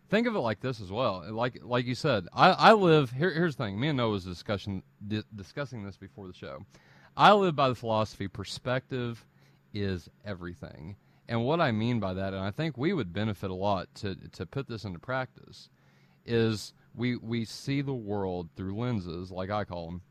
Think 0.09 0.27
of 0.27 0.35
it 0.35 0.39
like 0.39 0.61
this 0.61 0.81
as 0.81 0.91
well. 0.91 1.23
Like 1.31 1.59
like 1.63 1.85
you 1.85 1.95
said 1.95 2.27
i 2.33 2.49
i 2.51 2.73
live 2.73 3.11
here 3.11 3.31
here's 3.31 3.55
the 3.55 3.65
thing. 3.65 3.79
Me 3.79 3.89
and 3.89 3.97
noah 3.97 4.11
was 4.11 4.25
discussion 4.25 4.83
di- 5.07 5.23
discussing 5.35 5.83
this 5.85 5.97
before 5.97 6.27
the 6.27 6.33
show. 6.33 6.65
I 7.17 7.33
live 7.33 7.55
by 7.55 7.69
the 7.69 7.75
philosophy 7.75 8.27
perspective 8.27 9.25
is 9.73 10.09
everything. 10.25 10.95
And 11.27 11.43
what 11.45 11.61
i 11.61 11.71
mean 11.71 11.99
by 11.99 12.13
that 12.13 12.33
and 12.33 12.43
i 12.43 12.51
think 12.51 12.77
we 12.77 12.93
would 12.93 13.13
benefit 13.13 13.49
a 13.49 13.55
lot 13.55 13.93
to 13.95 14.15
to 14.33 14.45
put 14.45 14.67
this 14.67 14.83
into 14.85 14.99
practice 14.99 15.69
is 16.25 16.73
we 16.95 17.15
we 17.17 17.45
see 17.45 17.81
the 17.81 17.93
world 17.93 18.49
through 18.55 18.77
lenses 18.77 19.31
like 19.31 19.49
i 19.49 19.63
call 19.63 19.87
them 19.87 20.01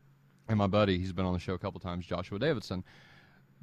and 0.47 0.57
my 0.57 0.67
buddy, 0.67 0.97
he's 0.97 1.13
been 1.13 1.25
on 1.25 1.33
the 1.33 1.39
show 1.39 1.53
a 1.53 1.59
couple 1.59 1.79
times, 1.79 2.05
Joshua 2.05 2.39
Davidson. 2.39 2.83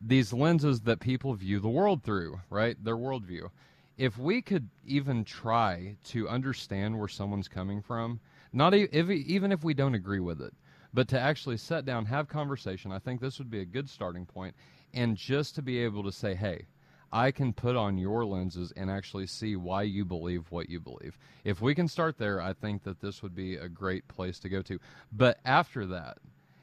These 0.05 0.33
lenses 0.33 0.81
that 0.83 1.01
people 1.01 1.35
view 1.35 1.61
the 1.61 1.69
world 1.69 2.03
through, 2.03 2.41
right? 2.51 2.77
Their 2.83 2.97
worldview. 2.97 3.51
If 3.99 4.19
we 4.19 4.43
could 4.43 4.69
even 4.85 5.25
try 5.25 5.97
to 6.05 6.29
understand 6.29 6.99
where 6.99 7.09
someone's 7.09 7.47
coming 7.47 7.83
from, 7.83 8.19
not 8.53 8.75
if, 8.75 9.11
even 9.11 9.53
if 9.53 9.63
we 9.63 9.75
don't 9.75 9.95
agree 9.95 10.21
with 10.21 10.41
it, 10.41 10.55
but 10.93 11.09
to 11.09 11.21
actually 11.21 11.57
sit 11.57 11.85
down, 11.85 12.05
have 12.07 12.29
conversation, 12.29 12.91
I 12.91 12.99
think 12.99 13.21
this 13.21 13.39
would 13.39 13.51
be 13.51 13.61
a 13.61 13.67
good 13.67 13.89
starting 13.89 14.27
point. 14.27 14.55
And 14.93 15.17
just 15.17 15.55
to 15.55 15.63
be 15.63 15.79
able 15.79 16.03
to 16.03 16.13
say, 16.13 16.35
hey, 16.35 16.67
I 17.13 17.31
can 17.31 17.53
put 17.53 17.77
on 17.77 17.99
your 17.99 18.25
lenses 18.25 18.73
and 18.77 18.91
actually 18.91 19.27
see 19.27 19.57
why 19.57 19.83
you 19.83 20.05
believe 20.05 20.51
what 20.51 20.71
you 20.71 20.81
believe. 20.81 21.19
If 21.45 21.61
we 21.61 21.75
can 21.75 21.87
start 21.87 22.19
there, 22.19 22.41
I 22.41 22.55
think 22.55 22.83
that 22.85 23.01
this 23.01 23.23
would 23.23 23.35
be 23.35 23.57
a 23.57 23.69
great 23.69 24.09
place 24.09 24.39
to 24.41 24.49
go 24.49 24.63
to. 24.63 24.81
But 25.13 25.39
after 25.45 25.87
that, 25.87 26.19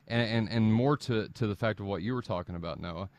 and, 0.10 0.22
and, 0.22 0.50
and 0.50 0.74
more 0.74 0.98
to, 0.98 1.30
to 1.30 1.48
the 1.48 1.56
fact 1.56 1.80
of 1.80 1.86
what 1.86 2.02
you 2.02 2.14
were 2.14 2.22
talking 2.22 2.56
about, 2.56 2.80
Noah, 2.82 3.10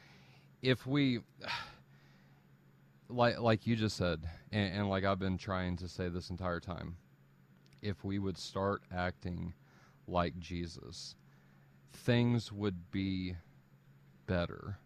if 0.60 0.86
we, 0.86 1.20
like, 3.08 3.38
like 3.38 3.66
you 3.66 3.76
just 3.76 3.96
said, 3.96 4.28
and, 4.50 4.74
and 4.74 4.90
like 4.90 5.04
I've 5.04 5.18
been 5.18 5.38
trying 5.38 5.76
to 5.78 5.88
say 5.88 6.08
this 6.08 6.30
entire 6.30 6.60
time, 6.60 6.96
if 7.80 8.04
we 8.04 8.18
would 8.18 8.36
start 8.36 8.82
acting 8.94 9.54
like 10.06 10.38
Jesus, 10.38 11.14
things 11.92 12.52
would 12.52 12.90
be 12.90 13.36
better. 14.26 14.78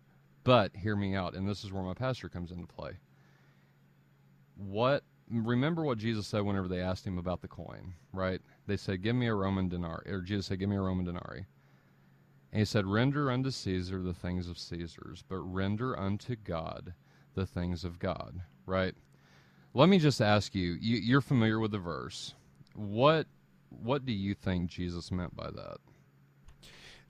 But 0.44 0.76
hear 0.76 0.94
me 0.94 1.14
out, 1.14 1.34
and 1.34 1.48
this 1.48 1.64
is 1.64 1.72
where 1.72 1.82
my 1.82 1.94
pastor 1.94 2.28
comes 2.28 2.50
into 2.50 2.66
play. 2.66 2.98
What 4.56 5.02
remember 5.30 5.82
what 5.82 5.96
Jesus 5.96 6.26
said 6.26 6.42
whenever 6.42 6.68
they 6.68 6.80
asked 6.80 7.06
him 7.06 7.16
about 7.16 7.40
the 7.40 7.48
coin, 7.48 7.94
right? 8.12 8.40
They 8.66 8.76
said, 8.76 9.02
"Give 9.02 9.16
me 9.16 9.26
a 9.26 9.34
Roman 9.34 9.68
denarii," 9.68 10.10
or 10.10 10.20
Jesus 10.20 10.46
said, 10.46 10.58
"Give 10.58 10.68
me 10.68 10.76
a 10.76 10.82
Roman 10.82 11.06
denarii." 11.06 11.46
And 12.54 12.60
he 12.60 12.64
said, 12.64 12.86
"Render 12.86 13.30
unto 13.30 13.50
Caesar 13.50 14.00
the 14.00 14.14
things 14.14 14.48
of 14.48 14.58
Caesar's, 14.58 15.22
but 15.28 15.40
render 15.40 15.98
unto 15.98 16.36
God 16.36 16.94
the 17.34 17.44
things 17.44 17.84
of 17.84 17.98
God." 17.98 18.40
Right? 18.64 18.94
Let 19.74 19.90
me 19.90 19.98
just 19.98 20.22
ask 20.22 20.54
you, 20.54 20.78
you 20.80 20.96
you're 20.96 21.20
familiar 21.20 21.58
with 21.58 21.72
the 21.72 21.78
verse. 21.78 22.32
What 22.74 23.26
what 23.68 24.06
do 24.06 24.12
you 24.12 24.34
think 24.34 24.70
Jesus 24.70 25.10
meant 25.10 25.36
by 25.36 25.50
that? 25.50 25.78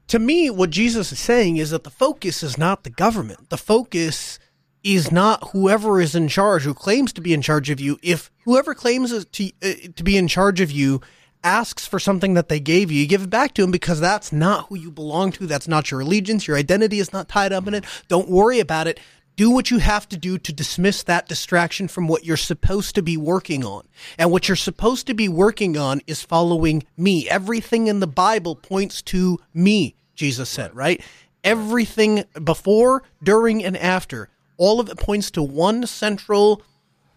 to 0.08 0.18
me, 0.18 0.50
what 0.50 0.70
Jesus 0.70 1.12
is 1.12 1.18
saying 1.18 1.56
is 1.56 1.70
that 1.70 1.84
the 1.84 1.90
focus 1.90 2.42
is 2.42 2.58
not 2.58 2.84
the 2.84 2.90
government. 2.90 3.50
The 3.50 3.56
focus 3.56 4.38
is 4.82 5.10
not 5.10 5.50
whoever 5.52 6.00
is 6.00 6.14
in 6.14 6.28
charge, 6.28 6.62
who 6.62 6.74
claims 6.74 7.12
to 7.14 7.22
be 7.22 7.32
in 7.32 7.40
charge 7.40 7.70
of 7.70 7.80
you. 7.80 7.98
If 8.02 8.30
whoever 8.44 8.74
claims 8.74 9.24
to 9.24 9.52
uh, 9.62 9.72
to 9.96 10.04
be 10.04 10.16
in 10.16 10.28
charge 10.28 10.60
of 10.60 10.70
you 10.70 11.00
asks 11.44 11.86
for 11.86 12.00
something 12.00 12.34
that 12.34 12.48
they 12.48 12.58
gave 12.58 12.90
you, 12.90 13.00
you 13.00 13.06
give 13.06 13.22
it 13.22 13.30
back 13.30 13.54
to 13.54 13.62
them 13.62 13.70
because 13.70 14.00
that's 14.00 14.32
not 14.32 14.66
who 14.68 14.76
you 14.76 14.90
belong 14.90 15.30
to. 15.32 15.46
That's 15.46 15.68
not 15.68 15.90
your 15.90 16.00
allegiance. 16.00 16.48
Your 16.48 16.56
identity 16.56 16.98
is 16.98 17.12
not 17.12 17.28
tied 17.28 17.52
up 17.52 17.68
in 17.68 17.74
it. 17.74 17.84
Don't 18.08 18.28
worry 18.28 18.58
about 18.58 18.88
it. 18.88 18.98
Do 19.36 19.50
what 19.50 19.70
you 19.70 19.78
have 19.78 20.08
to 20.10 20.16
do 20.16 20.38
to 20.38 20.52
dismiss 20.52 21.02
that 21.02 21.28
distraction 21.28 21.88
from 21.88 22.06
what 22.06 22.24
you're 22.24 22.36
supposed 22.36 22.94
to 22.94 23.02
be 23.02 23.16
working 23.16 23.64
on. 23.64 23.86
And 24.16 24.30
what 24.30 24.48
you're 24.48 24.56
supposed 24.56 25.06
to 25.08 25.14
be 25.14 25.28
working 25.28 25.76
on 25.76 26.00
is 26.06 26.22
following 26.22 26.84
me. 26.96 27.28
Everything 27.28 27.88
in 27.88 28.00
the 28.00 28.06
Bible 28.06 28.54
points 28.54 29.02
to 29.02 29.38
me, 29.52 29.96
Jesus 30.14 30.48
said, 30.48 30.74
right? 30.74 31.02
Everything 31.42 32.24
before, 32.42 33.02
during, 33.22 33.64
and 33.64 33.76
after, 33.76 34.28
all 34.56 34.78
of 34.80 34.88
it 34.88 34.98
points 34.98 35.30
to 35.32 35.42
one 35.42 35.86
central 35.86 36.62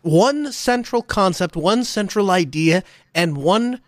one 0.01 0.51
central 0.51 1.01
concept, 1.01 1.55
one 1.55 1.84
central 1.84 2.31
idea, 2.31 2.84
and 3.13 3.38
one 3.38 3.81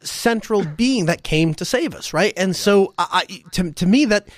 central 0.00 0.64
being 0.64 1.06
that 1.06 1.22
came 1.22 1.54
to 1.54 1.64
save 1.64 1.94
us, 1.94 2.12
right? 2.12 2.32
And 2.36 2.54
so, 2.54 2.94
I, 2.98 3.42
to 3.52 3.72
to 3.72 3.86
me, 3.86 4.04
that 4.06 4.28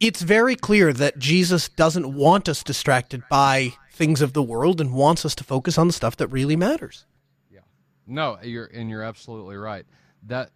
it's 0.00 0.22
very 0.22 0.56
clear 0.56 0.92
that 0.92 1.18
Jesus 1.18 1.68
doesn't 1.68 2.12
want 2.14 2.48
us 2.48 2.62
distracted 2.62 3.22
by 3.30 3.74
things 3.92 4.20
of 4.20 4.32
the 4.32 4.42
world 4.42 4.80
and 4.80 4.92
wants 4.92 5.24
us 5.24 5.34
to 5.36 5.44
focus 5.44 5.78
on 5.78 5.86
the 5.86 5.92
stuff 5.92 6.16
that 6.16 6.26
really 6.28 6.56
matters. 6.56 7.06
Yeah. 7.50 7.60
No, 8.06 8.38
you're 8.42 8.66
and 8.66 8.90
you're 8.90 9.02
absolutely 9.02 9.56
right. 9.56 9.86
That 10.24 10.50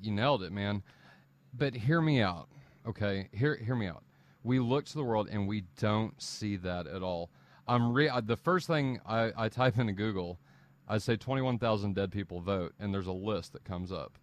you 0.00 0.12
nailed 0.12 0.42
it, 0.42 0.52
man. 0.52 0.82
But 1.52 1.74
hear 1.74 2.00
me 2.00 2.20
out, 2.22 2.48
okay? 2.86 3.28
Hear 3.32 3.56
hear 3.56 3.76
me 3.76 3.86
out. 3.86 4.02
We 4.42 4.60
look 4.60 4.84
to 4.86 4.94
the 4.94 5.04
world 5.04 5.28
and 5.30 5.46
we 5.46 5.64
don't 5.78 6.20
see 6.20 6.56
that 6.56 6.86
at 6.86 7.02
all. 7.02 7.30
I'm 7.68 7.92
re- 7.92 8.08
uh, 8.08 8.20
the 8.20 8.36
first 8.36 8.66
thing 8.66 9.00
I, 9.04 9.32
I 9.36 9.48
type 9.48 9.78
into 9.78 9.92
Google, 9.92 10.38
I 10.88 10.98
say 10.98 11.16
21,000 11.16 11.94
dead 11.94 12.12
people 12.12 12.40
vote, 12.40 12.74
and 12.78 12.94
there's 12.94 13.06
a 13.06 13.12
list 13.12 13.52
that 13.52 13.64
comes 13.64 13.90
up. 13.90 14.18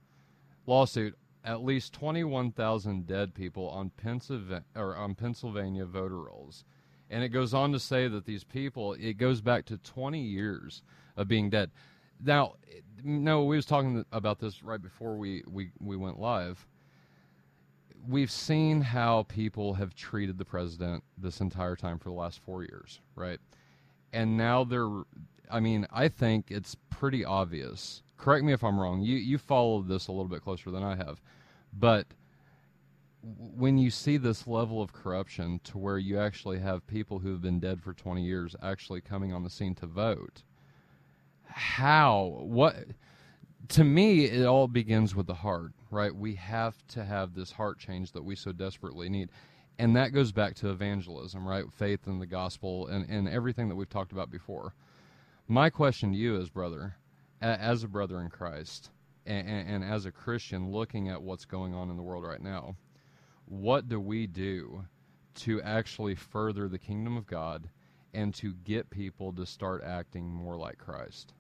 Lawsuit: 0.66 1.18
At 1.44 1.64
least 1.64 1.94
21,000 1.94 3.06
dead 3.06 3.34
people 3.34 3.68
on 3.70 3.90
Pennsylvania 3.92 4.64
or 4.76 4.96
on 4.96 5.16
Pennsylvania 5.16 5.86
voter 5.86 6.22
rolls, 6.22 6.64
and 7.10 7.24
it 7.24 7.30
goes 7.30 7.54
on 7.54 7.72
to 7.74 7.80
say 7.80 8.08
that 8.08 8.26
these 8.26 8.44
people. 8.44 8.94
It 8.94 9.18
goes 9.18 9.42
back 9.42 9.66
to 9.66 9.78
20 9.78 10.22
years 10.22 10.84
of 11.18 11.28
being 11.28 11.50
dead. 11.50 11.72
Now, 12.24 12.56
no, 13.04 13.44
we 13.44 13.56
was 13.56 13.66
talking 13.66 14.06
about 14.12 14.40
this 14.40 14.64
right 14.64 14.82
before 14.82 15.18
we, 15.18 15.44
we, 15.48 15.72
we 15.80 15.98
went 15.98 16.20
live. 16.20 16.66
We've 18.08 18.32
seen 18.32 18.82
how 18.82 19.24
people 19.24 19.74
have 19.74 19.96
treated 19.96 20.38
the 20.38 20.46
president 20.46 21.04
this 21.18 21.42
entire 21.42 21.76
time 21.76 22.00
for 22.00 22.10
the 22.10 22.16
last 22.16 22.40
four 22.40 22.64
years, 22.64 23.02
right? 23.16 23.40
And 24.14 24.38
now 24.38 24.64
they're, 24.64 25.04
I 25.54 25.60
mean, 25.60 25.86
I 25.92 26.08
think 26.08 26.50
it's 26.50 26.76
pretty 26.90 27.24
obvious. 27.24 28.02
Correct 28.18 28.44
me 28.44 28.54
if 28.54 28.64
I'm 28.64 28.80
wrong. 28.80 29.02
You 29.02 29.18
you 29.18 29.38
followed 29.38 29.88
this 29.88 30.08
a 30.08 30.12
little 30.12 30.28
bit 30.28 30.42
closer 30.42 30.72
than 30.72 30.84
I 30.84 30.96
have, 30.96 31.22
but 31.72 32.08
when 33.24 33.78
you 33.78 33.90
see 33.90 34.18
this 34.18 34.48
level 34.48 34.82
of 34.82 34.92
corruption 34.92 35.62
to 35.64 35.78
where 35.78 35.98
you 35.98 36.20
actually 36.20 36.60
have 36.60 36.86
people 36.88 37.20
who 37.20 37.32
have 37.32 37.42
been 37.42 37.60
dead 37.60 37.82
for 37.82 37.94
20 37.94 38.22
years 38.22 38.54
actually 38.62 39.00
coming 39.00 39.32
on 39.32 39.44
the 39.44 39.50
scene 39.50 39.74
to 39.76 39.86
vote 39.86 40.44
how 41.46 42.38
what 42.42 42.76
to 43.70 43.86
me 43.86 44.26
it 44.26 44.46
all 44.46 44.68
begins 44.68 45.16
with 45.16 45.26
the 45.26 45.34
heart 45.36 45.72
right? 45.94 46.14
We 46.14 46.36
have 46.36 46.76
to 46.90 47.06
have 47.06 47.34
this 47.34 47.52
heart 47.52 47.78
change 47.80 48.12
that 48.12 48.24
we 48.24 48.36
so 48.36 48.52
desperately 48.52 49.10
need. 49.10 49.30
And 49.80 49.96
that 49.96 50.12
goes 50.12 50.32
back 50.32 50.56
to 50.56 50.70
evangelism 50.70 51.48
right? 51.48 51.66
Faith 51.72 52.08
in 52.08 52.20
the 52.20 52.26
gospel 52.26 52.88
and, 52.88 53.08
and 53.10 53.30
everything 53.30 53.70
that 53.70 53.76
we've 53.76 53.90
talked 53.90 54.12
about 54.12 54.32
before 54.32 54.74
my 55.48 55.70
question 55.70 56.12
to 56.12 56.18
you 56.18 56.38
is 56.38 56.50
brother 56.50 56.96
as 57.42 57.84
a 57.84 57.88
brother 57.88 58.20
in 58.22 58.30
christ 58.30 58.90
and, 59.26 59.48
and 59.48 59.84
as 59.84 60.06
a 60.06 60.12
christian 60.12 60.72
looking 60.72 61.10
at 61.10 61.22
what's 61.22 61.46
going 61.46 61.74
on 61.74 61.90
in 61.90 61.98
the 61.98 62.04
world 62.04 62.24
right 62.24 62.42
now 62.42 62.76
what 63.46 63.88
do 63.88 64.00
we 64.00 64.28
do 64.28 64.86
to 65.36 65.62
actually 65.62 66.16
further 66.16 66.68
the 66.68 66.80
kingdom 66.80 67.18
of 67.18 67.28
god 67.28 67.70
and 68.14 68.34
to 68.34 68.54
get 68.64 68.90
people 68.90 69.34
to 69.34 69.46
start 69.46 69.84
acting 69.84 70.26
more 70.26 70.56
like 70.56 70.78
christ 70.78 71.34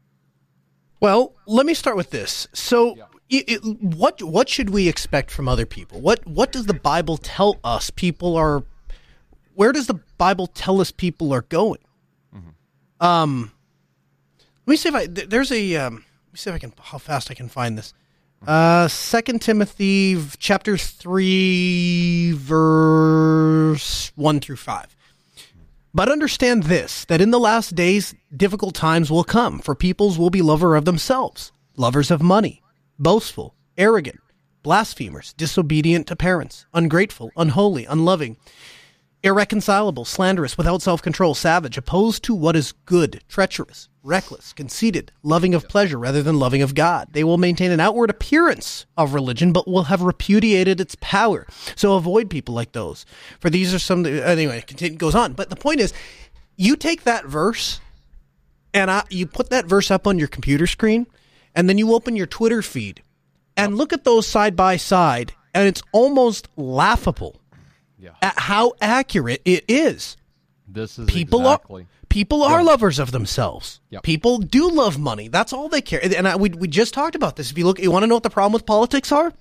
well, 1.03 1.35
let 1.45 1.65
me 1.65 1.73
start 1.73 1.97
with 1.97 2.11
this. 2.11 2.47
So, 2.53 2.95
yeah. 2.95 3.03
it, 3.29 3.49
it, 3.49 3.81
what 3.81 4.23
what 4.23 4.47
should 4.47 4.69
we 4.69 4.87
expect 4.87 5.31
from 5.31 5.49
other 5.49 5.65
people? 5.65 5.99
What 5.99 6.25
what 6.25 6.53
does 6.53 6.65
the 6.65 6.73
Bible 6.73 7.17
tell 7.17 7.59
us 7.61 7.89
people 7.89 8.37
are? 8.37 8.63
Where 9.53 9.73
does 9.73 9.87
the 9.87 9.99
Bible 10.17 10.47
tell 10.47 10.79
us 10.79 10.91
people 10.91 11.33
are 11.33 11.41
going? 11.41 11.81
Mm-hmm. 12.33 13.05
Um, 13.05 13.51
let 14.65 14.71
me 14.71 14.77
see 14.77 14.89
if 14.89 14.95
I 14.95 15.07
there's 15.07 15.51
a 15.51 15.75
um, 15.75 15.95
let 15.95 16.33
me 16.33 16.37
see 16.37 16.49
if 16.49 16.55
I 16.55 16.59
can 16.59 16.73
how 16.79 16.97
fast 16.97 17.29
I 17.31 17.33
can 17.33 17.49
find 17.49 17.77
this. 17.77 17.93
Uh, 18.45 18.87
Second 18.87 19.41
Timothy 19.41 20.21
chapter 20.37 20.77
three 20.77 22.33
verse 22.33 24.11
one 24.15 24.39
through 24.39 24.57
five. 24.57 24.95
But 25.93 26.09
understand 26.09 26.63
this 26.63 27.05
that 27.05 27.21
in 27.21 27.31
the 27.31 27.39
last 27.39 27.75
days, 27.75 28.15
difficult 28.35 28.73
times 28.73 29.11
will 29.11 29.23
come, 29.23 29.59
for 29.59 29.75
peoples 29.75 30.17
will 30.17 30.29
be 30.29 30.41
lover 30.41 30.75
of 30.75 30.85
themselves, 30.85 31.51
lovers 31.75 32.09
of 32.09 32.21
money, 32.21 32.61
boastful, 32.97 33.55
arrogant, 33.77 34.19
blasphemers, 34.63 35.33
disobedient 35.33 36.07
to 36.07 36.15
parents, 36.15 36.65
ungrateful, 36.73 37.31
unholy, 37.37 37.85
unloving 37.85 38.37
irreconcilable, 39.23 40.05
slanderous, 40.05 40.57
without 40.57 40.81
self 40.81 41.01
control, 41.01 41.33
savage, 41.33 41.77
opposed 41.77 42.23
to 42.23 42.35
what 42.35 42.55
is 42.55 42.73
good, 42.85 43.23
treacherous, 43.27 43.89
reckless, 44.03 44.53
conceited, 44.53 45.11
loving 45.23 45.55
of 45.55 45.67
pleasure 45.69 45.97
rather 45.97 46.21
than 46.21 46.37
loving 46.37 46.61
of 46.61 46.75
God. 46.75 47.07
They 47.13 47.23
will 47.23 47.37
maintain 47.37 47.71
an 47.71 47.79
outward 47.79 48.09
appearance 48.09 48.85
of 48.97 49.13
religion, 49.13 49.53
but 49.53 49.67
will 49.67 49.83
have 49.83 50.01
repudiated 50.01 50.81
its 50.81 50.95
power. 50.99 51.47
So 51.75 51.95
avoid 51.95 52.29
people 52.29 52.53
like 52.53 52.73
those. 52.73 53.05
For 53.39 53.49
these 53.49 53.73
are 53.73 53.79
some, 53.79 54.05
anyway, 54.05 54.63
it 54.67 54.97
goes 54.97 55.15
on. 55.15 55.33
But 55.33 55.49
the 55.49 55.55
point 55.55 55.79
is, 55.79 55.93
you 56.57 56.75
take 56.75 57.03
that 57.03 57.25
verse 57.25 57.79
and 58.73 58.89
I, 58.91 59.03
you 59.09 59.25
put 59.25 59.49
that 59.51 59.65
verse 59.65 59.91
up 59.91 60.07
on 60.07 60.19
your 60.19 60.27
computer 60.27 60.67
screen, 60.67 61.07
and 61.55 61.69
then 61.69 61.77
you 61.77 61.93
open 61.93 62.15
your 62.15 62.25
Twitter 62.25 62.61
feed 62.61 63.03
and 63.55 63.77
look 63.77 63.93
at 63.93 64.03
those 64.03 64.25
side 64.25 64.55
by 64.55 64.77
side, 64.77 65.33
and 65.53 65.67
it's 65.67 65.83
almost 65.91 66.47
laughable 66.57 67.39
yeah. 67.99 68.11
at 68.21 68.37
how 68.37 68.73
accurate 68.81 69.41
it 69.45 69.63
is. 69.67 70.17
This 70.67 70.97
is 70.97 71.07
people 71.07 71.41
exactly. 71.41 71.83
are 71.83 71.87
people 72.13 72.43
are 72.43 72.59
yeah. 72.59 72.65
lovers 72.65 72.99
of 72.99 73.11
themselves. 73.11 73.81
Yep. 73.89 74.03
People 74.03 74.37
do 74.37 74.69
love 74.69 74.99
money. 74.99 75.27
That's 75.29 75.51
all 75.51 75.67
they 75.67 75.81
care. 75.81 75.99
And 76.03 76.27
I, 76.27 76.35
we 76.35 76.49
we 76.49 76.67
just 76.67 76.93
talked 76.93 77.15
about 77.15 77.35
this. 77.35 77.49
If 77.49 77.57
you 77.57 77.65
look, 77.65 77.79
you 77.79 77.89
want 77.89 78.03
to 78.03 78.07
know 78.07 78.15
what 78.15 78.23
the 78.23 78.29
problem 78.29 78.53
with 78.53 78.67
politics 78.67 79.11
are. 79.11 79.33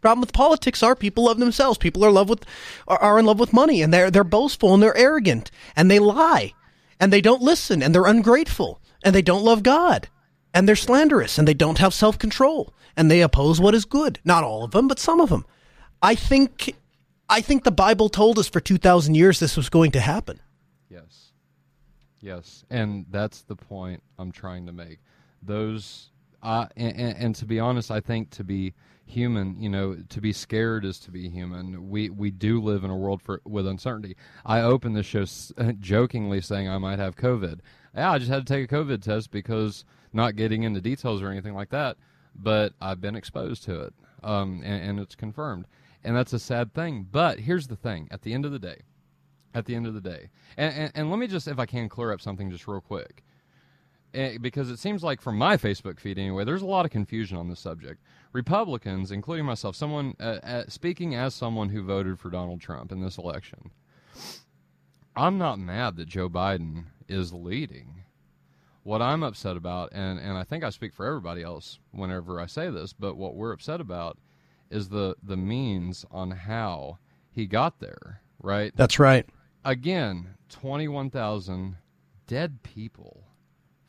Problem 0.00 0.20
with 0.20 0.32
politics 0.32 0.82
are 0.84 0.94
people 0.94 1.24
love 1.24 1.38
themselves. 1.38 1.78
People 1.78 2.04
are 2.04 2.12
love 2.12 2.28
with 2.28 2.44
are, 2.86 2.98
are 2.98 3.18
in 3.18 3.26
love 3.26 3.40
with 3.40 3.52
money, 3.52 3.82
and 3.82 3.92
they're 3.92 4.10
they're 4.10 4.24
boastful 4.24 4.72
and 4.72 4.82
they're 4.82 4.96
arrogant 4.96 5.50
and 5.74 5.90
they 5.90 5.98
lie 5.98 6.52
and 7.00 7.12
they 7.12 7.20
don't 7.20 7.42
listen 7.42 7.82
and 7.82 7.92
they're 7.92 8.06
ungrateful 8.06 8.80
and 9.02 9.14
they 9.14 9.22
don't 9.22 9.44
love 9.44 9.64
God 9.64 10.08
and 10.54 10.68
they're 10.68 10.76
slanderous 10.76 11.38
and 11.38 11.48
they 11.48 11.54
don't 11.54 11.78
have 11.78 11.92
self 11.92 12.18
control 12.18 12.72
and 12.96 13.10
they 13.10 13.20
oppose 13.20 13.60
what 13.60 13.74
is 13.74 13.84
good. 13.84 14.20
Not 14.24 14.44
all 14.44 14.62
of 14.62 14.70
them, 14.70 14.86
but 14.86 15.00
some 15.00 15.20
of 15.20 15.28
them. 15.28 15.44
I 16.00 16.14
think 16.14 16.74
I 17.28 17.40
think 17.40 17.64
the 17.64 17.72
Bible 17.72 18.08
told 18.08 18.38
us 18.38 18.48
for 18.48 18.60
2,000 18.60 19.16
years 19.16 19.40
this 19.40 19.56
was 19.56 19.68
going 19.68 19.90
to 19.92 20.00
happen. 20.00 20.40
Yes. 20.88 21.25
Yes. 22.26 22.64
And 22.70 23.06
that's 23.08 23.42
the 23.42 23.54
point 23.54 24.02
I'm 24.18 24.32
trying 24.32 24.66
to 24.66 24.72
make. 24.72 24.98
Those, 25.44 26.10
uh, 26.42 26.66
and, 26.76 27.16
and, 27.16 27.34
to 27.36 27.46
be 27.46 27.60
honest, 27.60 27.92
I 27.92 28.00
think 28.00 28.30
to 28.30 28.42
be 28.42 28.74
human, 29.04 29.62
you 29.62 29.68
know, 29.68 29.96
to 30.08 30.20
be 30.20 30.32
scared 30.32 30.84
is 30.84 30.98
to 31.00 31.12
be 31.12 31.28
human. 31.28 31.88
We 31.88 32.10
we 32.10 32.32
do 32.32 32.60
live 32.60 32.82
in 32.82 32.90
a 32.90 32.96
world 32.96 33.22
for, 33.22 33.40
with 33.44 33.64
uncertainty. 33.68 34.16
I 34.44 34.60
opened 34.60 34.96
the 34.96 35.04
show 35.04 35.24
jokingly 35.78 36.40
saying 36.40 36.68
I 36.68 36.78
might 36.78 36.98
have 36.98 37.14
COVID. 37.14 37.60
Yeah, 37.94 38.10
I 38.10 38.18
just 38.18 38.30
had 38.30 38.44
to 38.44 38.52
take 38.52 38.72
a 38.72 38.74
COVID 38.74 39.02
test 39.02 39.30
because 39.30 39.84
not 40.12 40.34
getting 40.34 40.64
into 40.64 40.80
details 40.80 41.22
or 41.22 41.30
anything 41.30 41.54
like 41.54 41.70
that, 41.70 41.96
but 42.34 42.72
I've 42.80 43.00
been 43.00 43.14
exposed 43.14 43.62
to 43.64 43.82
it, 43.82 43.94
um, 44.24 44.62
and, 44.64 44.82
and 44.82 44.98
it's 44.98 45.14
confirmed 45.14 45.66
and 46.02 46.16
that's 46.16 46.32
a 46.32 46.38
sad 46.38 46.72
thing. 46.74 47.06
But 47.10 47.40
here's 47.40 47.68
the 47.68 47.76
thing: 47.76 48.08
at 48.10 48.22
the 48.22 48.34
end 48.34 48.44
of 48.44 48.52
the 48.52 48.58
day, 48.58 48.82
at 49.54 49.64
the 49.66 49.74
end 49.74 49.86
of 49.86 49.94
the 49.94 50.00
day, 50.00 50.28
and, 50.56 50.74
and, 50.74 50.92
and 50.94 51.10
let 51.10 51.18
me 51.18 51.26
just, 51.26 51.48
if 51.48 51.58
I 51.58 51.66
can, 51.66 51.88
clear 51.88 52.12
up 52.12 52.20
something 52.20 52.50
just 52.50 52.68
real 52.68 52.80
quick, 52.80 53.24
eh, 54.14 54.38
because 54.40 54.70
it 54.70 54.78
seems 54.78 55.02
like 55.02 55.20
from 55.20 55.36
my 55.36 55.56
Facebook 55.56 55.98
feed 55.98 56.18
anyway, 56.18 56.44
there's 56.44 56.62
a 56.62 56.66
lot 56.66 56.84
of 56.84 56.90
confusion 56.90 57.36
on 57.36 57.48
this 57.48 57.60
subject. 57.60 58.02
Republicans, 58.32 59.10
including 59.10 59.46
myself, 59.46 59.74
someone 59.76 60.14
uh, 60.20 60.38
uh, 60.42 60.64
speaking 60.68 61.14
as 61.14 61.34
someone 61.34 61.70
who 61.70 61.82
voted 61.82 62.18
for 62.18 62.30
Donald 62.30 62.60
Trump 62.60 62.92
in 62.92 63.00
this 63.00 63.18
election, 63.18 63.70
I'm 65.16 65.38
not 65.38 65.58
mad 65.58 65.96
that 65.96 66.08
Joe 66.08 66.28
Biden 66.28 66.84
is 67.08 67.32
leading. 67.32 68.02
What 68.82 69.02
I'm 69.02 69.22
upset 69.22 69.56
about, 69.56 69.90
and, 69.92 70.18
and 70.18 70.38
I 70.38 70.44
think 70.44 70.62
I 70.62 70.70
speak 70.70 70.92
for 70.92 71.06
everybody 71.06 71.42
else 71.42 71.80
whenever 71.90 72.40
I 72.40 72.46
say 72.46 72.70
this, 72.70 72.92
but 72.92 73.16
what 73.16 73.34
we're 73.34 73.52
upset 73.52 73.80
about 73.80 74.18
is 74.70 74.88
the 74.88 75.16
the 75.22 75.36
means 75.36 76.04
on 76.10 76.30
how 76.30 76.98
he 77.30 77.46
got 77.46 77.80
there, 77.80 78.20
right? 78.42 78.72
That's 78.76 78.98
right. 78.98 79.26
Again, 79.66 80.28
21,000 80.48 81.76
dead 82.28 82.62
people 82.62 83.24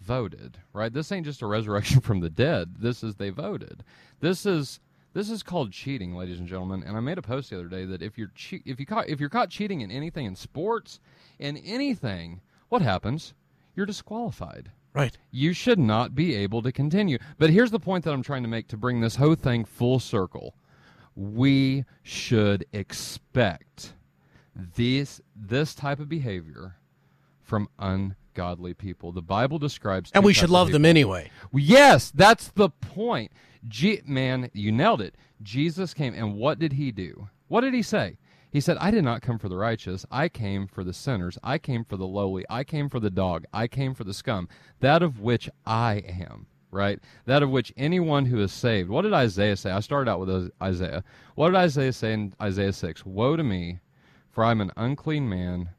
voted, 0.02 0.58
right? 0.74 0.92
This 0.92 1.12
ain't 1.12 1.28
just 1.28 1.44
a 1.44 1.46
resurrection 1.46 2.02
from 2.08 2.20
the 2.20 2.32
dead. 2.32 2.78
This 2.80 3.04
is 3.04 3.16
they 3.16 3.30
voted. 3.30 3.84
This 4.20 4.48
is 4.48 4.80
this 5.14 5.30
is 5.30 5.44
called 5.44 5.72
cheating, 5.72 6.16
ladies 6.16 6.40
and 6.40 6.48
gentlemen. 6.48 6.82
And 6.82 6.98
I 6.98 7.00
made 7.00 7.20
a 7.20 7.22
post 7.22 7.52
the 7.52 7.60
other 7.60 7.68
day 7.68 7.86
that 7.86 8.02
if 8.02 8.18
you're 8.18 8.32
che- 8.34 8.64
if 8.66 8.80
you 8.80 8.88
caught 8.88 9.08
if 9.08 9.20
you're 9.20 9.30
caught 9.30 9.52
cheating 9.52 9.82
in 9.82 9.92
anything 9.92 10.26
in 10.26 10.36
sports, 10.36 11.00
in 11.38 11.58
anything, 11.58 12.42
what 12.70 12.82
happens? 12.82 13.36
You're 13.76 13.86
disqualified. 13.86 14.72
Right. 14.96 15.16
You 15.30 15.54
should 15.54 15.78
not 15.78 16.16
be 16.16 16.34
able 16.34 16.64
to 16.64 16.72
continue. 16.72 17.20
But 17.38 17.52
here's 17.52 17.70
the 17.70 17.80
point 17.80 18.04
that 18.06 18.14
I'm 18.14 18.24
trying 18.24 18.42
to 18.42 18.50
make 18.50 18.68
to 18.70 18.78
bring 18.78 19.00
this 19.00 19.16
whole 19.16 19.36
thing 19.36 19.64
full 19.64 20.00
circle 20.00 20.56
we 21.16 21.84
should 22.04 22.66
expect 22.74 23.94
this 24.76 25.22
this 25.36 25.76
type 25.76 26.00
of 26.00 26.10
behavior 26.10 26.76
from 27.42 27.70
ungodly 27.80 28.74
people. 28.74 29.12
The 29.12 29.22
Bible 29.22 29.60
describes 29.60 30.12
And 30.14 30.24
we 30.24 30.34
should 30.34 30.50
love 30.50 30.72
them 30.72 30.86
anyway. 30.86 31.32
Yes, 31.54 32.12
that's 32.12 32.50
the 32.50 32.70
point. 32.70 33.32
Man, 34.06 34.50
you 34.54 34.72
nailed 34.72 35.02
it. 35.02 35.16
Jesus 35.42 35.94
came, 35.94 36.14
and 36.14 36.36
what 36.36 36.60
did 36.60 36.74
he 36.74 36.92
do? 36.92 37.30
What 37.48 37.62
did 37.62 37.74
he 37.74 37.82
say? 37.82 38.18
He 38.50 38.62
said, 38.62 38.78
I 38.78 38.92
did 38.92 39.04
not 39.04 39.22
come 39.22 39.40
for 39.40 39.50
the 39.50 39.58
righteous. 39.58 40.06
I 40.10 40.30
came 40.30 40.68
for 40.68 40.84
the 40.84 40.94
sinners. 40.94 41.38
I 41.44 41.58
came 41.58 41.84
for 41.84 41.98
the 41.98 42.08
lowly. 42.08 42.46
I 42.50 42.64
came 42.64 42.90
for 42.90 43.00
the 43.00 43.10
dog. 43.10 43.46
I 43.54 43.68
came 43.68 43.94
for 43.94 44.04
the 44.04 44.14
scum, 44.14 44.48
that 44.80 45.04
of 45.04 45.20
which 45.20 45.50
I 45.66 45.96
am, 46.08 46.48
right? 46.72 47.00
That 47.26 47.44
of 47.44 47.50
which 47.50 47.74
anyone 47.76 48.26
who 48.26 48.40
is 48.40 48.52
saved. 48.52 48.90
What 48.90 49.02
did 49.02 49.14
Isaiah 49.14 49.58
say? 49.58 49.72
I 49.72 49.82
started 49.82 50.10
out 50.10 50.22
with 50.22 50.52
Isaiah. 50.62 51.04
What 51.36 51.50
did 51.50 51.58
Isaiah 51.58 51.94
say 51.94 52.14
in 52.14 52.34
Isaiah 52.42 52.74
6? 52.74 53.06
Woe 53.06 53.36
to 53.36 53.44
me, 53.44 53.80
for 54.38 54.46
I'm 54.46 54.62
an 54.62 54.72
unclean 54.78 55.28
man. 55.28 55.70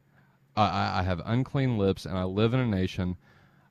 I, 0.56 0.98
I 0.98 1.02
have 1.04 1.22
unclean 1.24 1.78
lips, 1.78 2.04
and 2.04 2.18
I 2.18 2.24
live 2.24 2.54
in 2.54 2.58
a 2.58 2.66
nation 2.66 3.16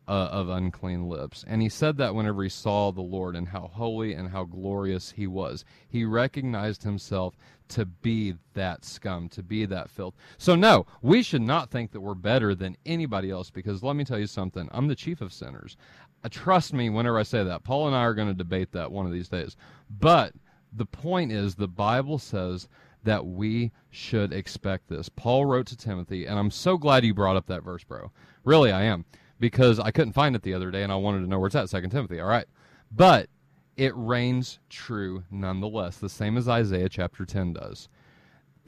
uh, 0.07 0.29
of 0.31 0.47
unclean 0.47 1.09
lips. 1.09 1.43
And 1.45 1.61
he 1.61 1.67
said 1.67 1.97
that 1.97 2.15
whenever 2.15 2.41
he 2.41 2.47
saw 2.47 2.93
the 2.93 3.01
Lord 3.01 3.35
and 3.35 3.49
how 3.49 3.69
holy 3.73 4.13
and 4.13 4.29
how 4.29 4.45
glorious 4.45 5.11
he 5.11 5.27
was. 5.27 5.65
He 5.89 6.05
recognized 6.05 6.83
himself 6.83 7.35
to 7.67 7.83
be 7.83 8.35
that 8.53 8.85
scum, 8.85 9.27
to 9.27 9.43
be 9.43 9.65
that 9.65 9.89
filth. 9.89 10.15
So, 10.37 10.55
no, 10.55 10.85
we 11.01 11.21
should 11.21 11.41
not 11.41 11.69
think 11.69 11.91
that 11.91 11.99
we're 11.99 12.15
better 12.15 12.55
than 12.55 12.77
anybody 12.85 13.29
else 13.29 13.49
because 13.49 13.83
let 13.83 13.97
me 13.97 14.05
tell 14.05 14.19
you 14.19 14.25
something 14.25 14.69
I'm 14.71 14.87
the 14.87 14.95
chief 14.95 15.19
of 15.19 15.33
sinners. 15.33 15.75
Uh, 16.23 16.29
trust 16.31 16.71
me 16.71 16.89
whenever 16.89 17.19
I 17.19 17.23
say 17.23 17.43
that. 17.43 17.65
Paul 17.65 17.87
and 17.87 17.95
I 17.97 18.03
are 18.03 18.13
going 18.13 18.29
to 18.29 18.33
debate 18.33 18.71
that 18.71 18.93
one 18.93 19.05
of 19.05 19.11
these 19.11 19.27
days. 19.27 19.57
But 19.89 20.31
the 20.71 20.85
point 20.85 21.33
is, 21.33 21.55
the 21.55 21.67
Bible 21.67 22.19
says 22.19 22.69
that 23.03 23.25
we 23.25 23.71
should 23.89 24.33
expect 24.33 24.89
this. 24.89 25.09
Paul 25.09 25.45
wrote 25.45 25.67
to 25.67 25.77
Timothy, 25.77 26.25
and 26.25 26.37
I'm 26.37 26.51
so 26.51 26.77
glad 26.77 27.05
you 27.05 27.13
brought 27.13 27.37
up 27.37 27.47
that 27.47 27.63
verse, 27.63 27.83
bro. 27.83 28.11
Really, 28.43 28.71
I 28.71 28.83
am 28.83 29.05
because 29.39 29.79
I 29.79 29.91
couldn't 29.91 30.13
find 30.13 30.35
it 30.35 30.41
the 30.41 30.53
other 30.53 30.71
day 30.71 30.83
and 30.83 30.91
I 30.91 30.95
wanted 30.95 31.21
to 31.21 31.27
know 31.27 31.39
where 31.39 31.47
it's 31.47 31.55
at. 31.55 31.69
Second 31.69 31.91
Timothy. 31.91 32.19
All 32.19 32.27
right, 32.27 32.47
but 32.91 33.29
it 33.75 33.93
reigns 33.95 34.59
true 34.69 35.23
nonetheless, 35.29 35.97
the 35.97 36.09
same 36.09 36.37
as 36.37 36.49
Isaiah 36.49 36.89
chapter 36.89 37.25
ten 37.25 37.53
does. 37.53 37.87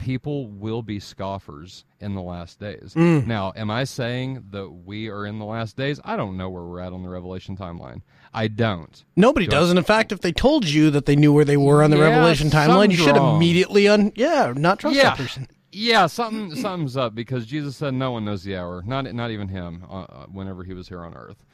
People 0.00 0.46
will 0.48 0.82
be 0.82 0.98
scoffers 0.98 1.84
in 2.00 2.14
the 2.14 2.22
last 2.22 2.58
days. 2.58 2.96
Now, 2.96 3.52
am 3.54 3.70
I 3.70 3.84
saying 3.84 4.44
that 4.50 4.68
we 4.70 5.08
are 5.08 5.26
in 5.26 5.38
the 5.38 5.44
last 5.44 5.76
days? 5.76 6.00
I 6.04 6.16
don't 6.16 6.36
know 6.38 6.48
where 6.48 6.62
we're 6.62 6.80
at 6.80 6.92
on 6.92 7.02
the 7.02 7.08
Revelation 7.10 7.56
timeline. 7.56 8.00
I 8.32 8.48
don't. 8.48 9.04
Nobody 9.14 9.46
Go- 9.46 9.50
does, 9.58 9.68
and 9.70 9.78
in 9.78 9.84
fact, 9.84 10.10
if 10.10 10.20
they 10.20 10.32
told 10.32 10.64
you 10.66 10.90
that 10.90 11.04
they 11.06 11.16
knew 11.16 11.32
where 11.32 11.44
they 11.44 11.56
were 11.58 11.82
on 11.82 11.90
the 11.90 11.98
Yeah, 11.98 12.04
Revelation 12.08 12.48
timeline, 12.48 12.90
you 12.90 12.96
should 12.96 13.14
wrong. 13.16 13.36
immediately 13.36 13.88
un 13.88 14.12
yeah 14.16 14.52
not 14.56 14.78
trust 14.78 14.96
yeah. 14.96 15.02
that 15.10 15.16
person. 15.18 15.46
Yeah, 15.72 16.06
something 16.06 16.54
something's 16.62 16.96
up 16.96 17.14
because 17.14 17.44
Jesus 17.46 17.76
said 17.76 17.92
no 17.94 18.10
one 18.12 18.24
knows 18.24 18.42
the 18.42 18.56
hour, 18.56 18.82
not 18.86 19.12
not 19.14 19.30
even 19.30 19.48
him, 19.48 19.84
uh, 19.88 20.02
uh, 20.02 20.26
whenever 20.26 20.64
he 20.64 20.72
was 20.72 20.88
here 20.88 21.04
on 21.04 21.14
earth. 21.14 21.44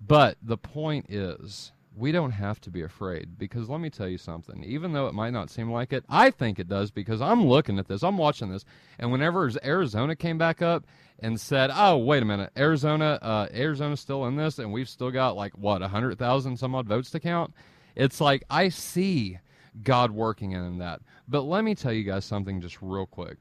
But 0.00 0.36
the 0.42 0.56
point 0.58 1.06
is, 1.08 1.72
we 1.96 2.12
don't 2.12 2.32
have 2.32 2.60
to 2.60 2.70
be 2.70 2.82
afraid 2.82 3.38
because 3.38 3.70
let 3.70 3.80
me 3.80 3.88
tell 3.88 4.06
you 4.06 4.18
something. 4.18 4.62
Even 4.62 4.92
though 4.92 5.06
it 5.06 5.14
might 5.14 5.32
not 5.32 5.48
seem 5.48 5.70
like 5.70 5.94
it, 5.94 6.04
I 6.10 6.30
think 6.30 6.58
it 6.58 6.68
does 6.68 6.90
because 6.90 7.22
I'm 7.22 7.46
looking 7.46 7.78
at 7.78 7.88
this, 7.88 8.02
I'm 8.02 8.18
watching 8.18 8.50
this, 8.50 8.66
and 8.98 9.10
whenever 9.10 9.50
Arizona 9.64 10.14
came 10.14 10.36
back 10.36 10.60
up 10.60 10.86
and 11.20 11.40
said, 11.40 11.70
"Oh, 11.72 11.96
wait 11.96 12.22
a 12.22 12.26
minute, 12.26 12.52
Arizona, 12.56 13.18
uh, 13.22 13.48
Arizona's 13.52 14.00
still 14.00 14.26
in 14.26 14.36
this, 14.36 14.58
and 14.58 14.72
we've 14.72 14.88
still 14.88 15.10
got 15.10 15.36
like 15.36 15.56
what 15.56 15.80
a 15.80 15.88
hundred 15.88 16.18
thousand 16.18 16.58
some 16.58 16.74
odd 16.74 16.86
votes 16.86 17.10
to 17.12 17.20
count," 17.20 17.54
it's 17.94 18.20
like 18.20 18.44
I 18.50 18.68
see 18.68 19.38
God 19.82 20.10
working 20.10 20.52
in 20.52 20.78
that. 20.78 21.00
But 21.26 21.42
let 21.42 21.64
me 21.64 21.74
tell 21.74 21.92
you 21.92 22.04
guys 22.04 22.26
something 22.26 22.60
just 22.60 22.82
real 22.82 23.06
quick 23.06 23.38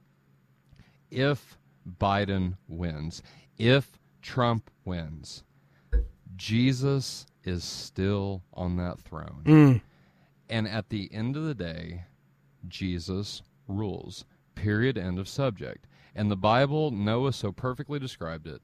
if 1.11 1.57
Biden 1.99 2.55
wins, 2.69 3.21
if 3.57 3.99
Trump 4.21 4.71
wins, 4.85 5.43
Jesus 6.37 7.25
is 7.45 7.63
still 7.63 8.43
on 8.53 8.77
that 8.77 8.99
throne. 8.99 9.41
Mm. 9.45 9.81
And 10.49 10.67
at 10.67 10.89
the 10.89 11.10
end 11.13 11.36
of 11.36 11.43
the 11.43 11.55
day, 11.55 12.03
Jesus 12.67 13.41
rules. 13.67 14.25
Period. 14.55 14.97
End 14.97 15.19
of 15.19 15.27
subject. 15.27 15.88
And 16.15 16.31
the 16.31 16.38
Bible, 16.38 16.91
Noah 16.91 17.34
so 17.34 17.51
perfectly 17.51 17.99
described 17.99 18.47
it. 18.47 18.62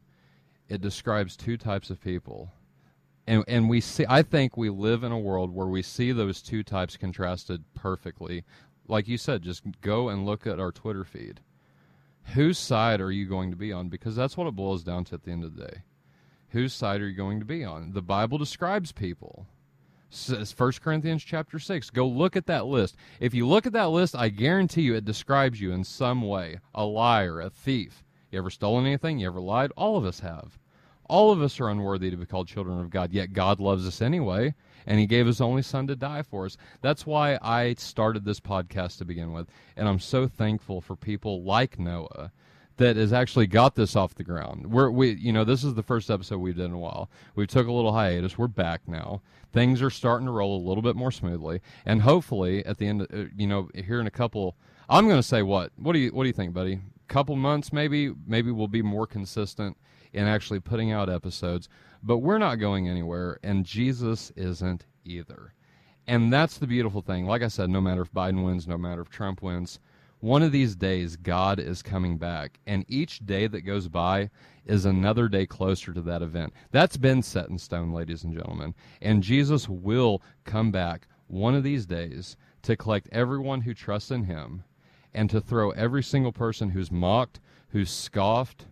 It 0.70 0.82
describes 0.82 1.36
two 1.36 1.58
types 1.58 1.90
of 1.90 2.02
people. 2.02 2.54
And 3.28 3.44
and 3.48 3.70
we 3.70 3.82
see 3.82 4.06
I 4.08 4.24
think 4.24 4.58
we 4.58 4.70
live 4.70 5.04
in 5.04 5.12
a 5.12 5.20
world 5.20 5.52
where 5.52 5.68
we 5.68 5.82
see 5.82 6.12
those 6.12 6.42
two 6.42 6.64
types 6.64 6.98
contrasted 6.98 7.64
perfectly. 7.76 8.44
Like 8.88 9.08
you 9.08 9.18
said, 9.18 9.42
just 9.42 9.64
go 9.82 10.10
and 10.10 10.26
look 10.26 10.48
at 10.48 10.60
our 10.60 10.72
Twitter 10.72 11.04
feed. 11.04 11.42
Whose 12.34 12.58
side 12.58 13.02
are 13.02 13.12
you 13.12 13.26
going 13.26 13.52
to 13.52 13.58
be 13.58 13.72
on? 13.74 13.90
Because 13.90 14.16
that's 14.16 14.38
what 14.38 14.48
it 14.48 14.56
boils 14.56 14.84
down 14.84 15.06
to 15.06 15.16
at 15.16 15.24
the 15.24 15.32
end 15.32 15.44
of 15.44 15.56
the 15.56 15.66
day. 15.66 15.84
Whose 16.52 16.74
side 16.74 17.00
are 17.02 17.08
you 17.08 17.16
going 17.16 17.40
to 17.40 17.46
be 17.46 17.64
on? 17.64 17.94
The 17.94 18.02
Bible 18.02 18.38
describes 18.38 18.92
people. 18.92 19.48
Says 20.10 20.54
1 20.58 20.74
Corinthians 20.84 21.24
chapter 21.24 21.60
6. 21.60 21.90
Go 21.92 22.06
look 22.06 22.36
at 22.36 22.48
that 22.48 22.66
list. 22.66 22.98
If 23.22 23.34
you 23.34 23.48
look 23.48 23.66
at 23.66 23.72
that 23.72 23.92
list, 23.92 24.18
I 24.18 24.28
guarantee 24.28 24.82
you 24.82 24.96
it 24.96 25.06
describes 25.06 25.62
you 25.62 25.72
in 25.72 25.86
some 25.86 26.22
way. 26.22 26.60
A 26.76 26.84
liar, 26.84 27.40
a 27.40 27.50
thief. 27.50 28.04
You 28.32 28.40
ever 28.40 28.50
stolen 28.50 28.86
anything? 28.86 29.20
You 29.20 29.28
ever 29.28 29.40
lied? 29.40 29.72
All 29.78 29.96
of 29.96 30.04
us 30.04 30.20
have. 30.20 30.60
All 31.06 31.32
of 31.32 31.42
us 31.42 31.58
are 31.62 31.70
unworthy 31.70 32.10
to 32.10 32.18
be 32.18 32.26
called 32.26 32.50
children 32.50 32.80
of 32.80 32.90
God, 32.90 33.14
yet 33.14 33.34
God 33.34 33.62
loves 33.62 33.88
us 33.88 34.02
anyway, 34.02 34.54
and 34.86 35.00
He 35.00 35.06
gave 35.06 35.26
His 35.26 35.42
only 35.42 35.62
Son 35.62 35.88
to 35.88 35.96
die 35.96 36.22
for 36.22 36.46
us. 36.46 36.56
That's 36.82 37.06
why 37.06 37.38
I 37.42 37.74
started 37.74 38.24
this 38.24 38.40
podcast 38.40 38.98
to 38.98 39.06
begin 39.06 39.34
with, 39.34 39.48
and 39.76 39.90
I'm 39.90 40.00
so 40.00 40.28
thankful 40.28 40.80
for 40.80 40.96
people 40.96 41.44
like 41.44 41.78
Noah 41.80 42.32
that 42.78 42.96
has 42.96 43.14
actually 43.14 43.48
got 43.48 43.76
this 43.76 43.96
off 43.96 44.16
the 44.16 44.24
ground. 44.24 44.72
We're 44.72 44.90
we 44.90 45.12
you 45.12 45.32
know 45.32 45.44
this 45.44 45.64
is 45.64 45.74
the 45.74 45.84
first 45.84 46.10
episode 46.10 46.38
we've 46.40 46.58
done 46.58 46.68
in 46.68 46.74
a 46.74 46.80
while. 46.80 47.10
We 47.36 47.48
took 47.48 47.68
a 47.68 47.72
little 47.72 47.94
hiatus. 47.94 48.38
We're 48.38 48.48
back 48.48 48.82
now. 48.88 49.22
Things 49.54 49.82
are 49.82 49.90
starting 49.90 50.26
to 50.28 50.32
roll 50.32 50.58
a 50.58 50.68
little 50.68 50.82
bit 50.82 50.96
more 50.96 51.12
smoothly, 51.12 51.62
and 51.86 52.02
hopefully 52.02 52.66
at 52.66 52.78
the 52.78 52.88
end, 52.88 53.02
of, 53.02 53.08
uh, 53.12 53.30
you 53.36 53.48
know, 53.48 53.70
here 53.76 54.00
in 54.00 54.08
a 54.08 54.12
couple, 54.12 54.56
I'm 54.90 55.08
going 55.08 55.20
to 55.20 55.24
say 55.28 55.42
what? 55.42 55.72
What 55.78 55.94
do 55.94 56.00
you 56.00 56.10
what 56.12 56.24
do 56.24 56.28
you 56.28 56.34
think, 56.34 56.54
buddy? 56.54 56.80
Couple 57.08 57.36
months, 57.36 57.74
maybe 57.74 58.14
maybe 58.26 58.52
we'll 58.52 58.70
be 58.70 58.82
more 58.82 59.06
consistent 59.06 59.78
in 60.14 60.26
actually 60.26 60.60
putting 60.60 60.92
out 60.92 61.10
episodes. 61.10 61.68
But 62.04 62.20
we're 62.20 62.38
not 62.38 62.56
going 62.56 62.88
anywhere, 62.88 63.40
and 63.44 63.66
Jesus 63.66 64.32
isn't 64.36 64.86
either. 65.04 65.54
And 66.08 66.34
that's 66.34 66.58
the 66.58 66.68
beautiful 66.68 67.02
thing. 67.02 67.26
Like 67.26 67.44
I 67.44 67.48
said, 67.48 67.70
no 67.70 67.80
matter 67.80 68.02
if 68.02 68.12
Biden 68.12 68.44
wins, 68.44 68.68
no 68.68 68.78
matter 68.78 69.02
if 69.02 69.10
Trump 69.10 69.42
wins, 69.42 69.80
one 70.22 70.44
of 70.44 70.52
these 70.52 70.76
days 70.76 71.16
God 71.16 71.60
is 71.60 71.82
coming 71.82 72.18
back. 72.18 72.60
And 72.66 72.86
each 72.88 73.26
day 73.26 73.48
that 73.48 73.62
goes 73.62 73.88
by 73.88 74.30
is 74.66 74.86
another 74.86 75.28
day 75.28 75.46
closer 75.46 75.94
to 75.94 76.02
that 76.02 76.22
event. 76.22 76.54
That's 76.72 76.98
been 76.98 77.22
set 77.22 77.50
in 77.50 77.58
stone, 77.58 77.92
ladies 77.92 78.24
and 78.24 78.34
gentlemen. 78.34 78.74
And 79.02 79.24
Jesus 79.24 79.68
will 79.68 80.22
come 80.46 80.72
back 80.72 81.08
one 81.28 81.56
of 81.56 81.64
these 81.64 81.86
days 81.86 82.38
to 82.62 82.78
collect 82.78 83.10
everyone 83.12 83.62
who 83.62 83.74
trusts 83.74 84.12
in 84.12 84.24
him 84.24 84.64
and 85.14 85.30
to 85.30 85.42
throw 85.42 85.72
every 85.72 86.04
single 86.04 86.32
person 86.32 86.70
who's 86.70 86.92
mocked, 86.92 87.40
who's 87.70 87.90
scoffed, 87.90 88.68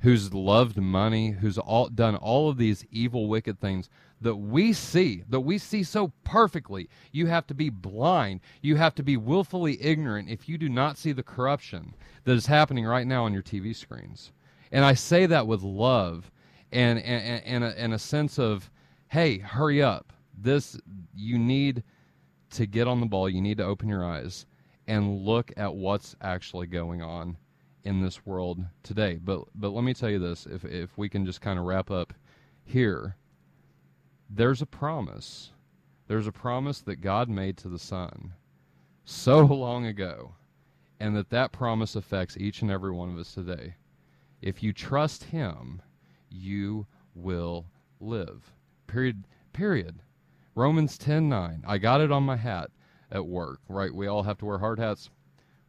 who's 0.00 0.34
loved 0.34 0.78
money, 0.78 1.30
who's 1.30 1.58
all 1.58 1.88
done 1.88 2.16
all 2.16 2.48
of 2.48 2.56
these 2.56 2.84
evil, 2.90 3.28
wicked 3.28 3.60
things 3.60 3.88
that 4.24 4.36
we 4.36 4.72
see, 4.72 5.22
that 5.28 5.40
we 5.40 5.58
see 5.58 5.82
so 5.82 6.10
perfectly. 6.24 6.88
You 7.12 7.26
have 7.26 7.46
to 7.48 7.54
be 7.54 7.68
blind. 7.68 8.40
You 8.62 8.76
have 8.76 8.94
to 8.94 9.02
be 9.02 9.18
willfully 9.18 9.80
ignorant 9.82 10.30
if 10.30 10.48
you 10.48 10.56
do 10.56 10.70
not 10.70 10.96
see 10.96 11.12
the 11.12 11.22
corruption 11.22 11.94
that 12.24 12.32
is 12.32 12.46
happening 12.46 12.86
right 12.86 13.06
now 13.06 13.26
on 13.26 13.34
your 13.34 13.42
TV 13.42 13.76
screens. 13.76 14.32
And 14.72 14.82
I 14.82 14.94
say 14.94 15.26
that 15.26 15.46
with 15.46 15.62
love 15.62 16.30
and 16.72 16.98
and, 17.00 17.44
and, 17.44 17.64
a, 17.64 17.78
and 17.78 17.92
a 17.92 17.98
sense 17.98 18.38
of, 18.38 18.70
hey, 19.08 19.38
hurry 19.38 19.82
up. 19.82 20.10
This 20.36 20.80
you 21.14 21.38
need 21.38 21.82
to 22.52 22.64
get 22.64 22.88
on 22.88 23.00
the 23.00 23.06
ball. 23.06 23.28
You 23.28 23.42
need 23.42 23.58
to 23.58 23.64
open 23.64 23.90
your 23.90 24.06
eyes 24.06 24.46
and 24.86 25.20
look 25.20 25.52
at 25.58 25.74
what's 25.74 26.16
actually 26.22 26.66
going 26.66 27.02
on 27.02 27.36
in 27.84 28.00
this 28.00 28.24
world 28.24 28.64
today. 28.82 29.18
But 29.22 29.44
but 29.54 29.74
let 29.74 29.84
me 29.84 29.92
tell 29.92 30.08
you 30.08 30.18
this: 30.18 30.46
if 30.46 30.64
if 30.64 30.96
we 30.96 31.10
can 31.10 31.26
just 31.26 31.42
kind 31.42 31.58
of 31.58 31.66
wrap 31.66 31.90
up 31.90 32.14
here, 32.64 33.16
there's 34.28 34.62
a 34.62 34.66
promise. 34.66 35.52
There's 36.06 36.26
a 36.26 36.32
promise 36.32 36.80
that 36.82 37.00
God 37.00 37.28
made 37.28 37.56
to 37.58 37.68
the 37.68 37.78
Son 37.78 38.34
so 39.04 39.40
long 39.44 39.86
ago, 39.86 40.34
and 41.00 41.16
that 41.16 41.30
that 41.30 41.52
promise 41.52 41.96
affects 41.96 42.36
each 42.36 42.62
and 42.62 42.70
every 42.70 42.92
one 42.92 43.10
of 43.10 43.18
us 43.18 43.34
today. 43.34 43.74
If 44.42 44.62
you 44.62 44.72
trust 44.72 45.24
Him, 45.24 45.80
you 46.28 46.86
will 47.14 47.66
live. 48.00 48.52
Period. 48.86 49.26
Period. 49.52 50.00
Romans 50.54 50.98
ten 50.98 51.28
nine. 51.28 51.64
I 51.66 51.78
got 51.78 52.00
it 52.00 52.12
on 52.12 52.22
my 52.22 52.36
hat 52.36 52.70
at 53.10 53.26
work. 53.26 53.60
Right? 53.68 53.94
We 53.94 54.06
all 54.06 54.22
have 54.22 54.38
to 54.38 54.44
wear 54.46 54.58
hard 54.58 54.78
hats. 54.78 55.10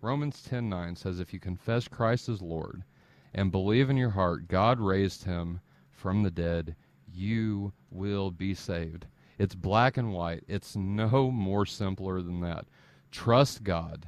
Romans 0.05 0.47
10:9 0.47 0.95
says 0.95 1.19
if 1.19 1.33
you 1.33 1.39
confess 1.39 1.87
Christ 1.87 2.29
as 2.29 2.39
Lord 2.39 2.83
and 3.33 3.51
believe 3.51 3.89
in 3.89 3.97
your 3.97 4.11
heart 4.11 4.47
God 4.47 4.79
raised 4.79 5.23
him 5.23 5.61
from 5.89 6.21
the 6.21 6.29
dead, 6.29 6.75
you 7.15 7.73
will 7.89 8.31
be 8.31 8.53
saved. 8.53 9.07
It's 9.37 9.55
black 9.55 9.97
and 9.97 10.13
white. 10.13 10.43
It's 10.47 10.75
no 10.75 11.31
more 11.31 11.65
simpler 11.65 12.21
than 12.21 12.41
that. 12.41 12.65
Trust 13.11 13.63
God 13.63 14.07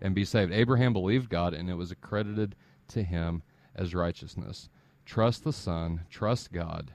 and 0.00 0.14
be 0.14 0.24
saved. 0.24 0.52
Abraham 0.52 0.92
believed 0.92 1.28
God 1.28 1.54
and 1.54 1.70
it 1.70 1.74
was 1.74 1.90
accredited 1.90 2.56
to 2.88 3.02
him 3.02 3.42
as 3.74 3.94
righteousness. 3.94 4.68
trust 5.04 5.44
the 5.44 5.52
Son, 5.52 6.00
trust 6.10 6.52
God, 6.52 6.92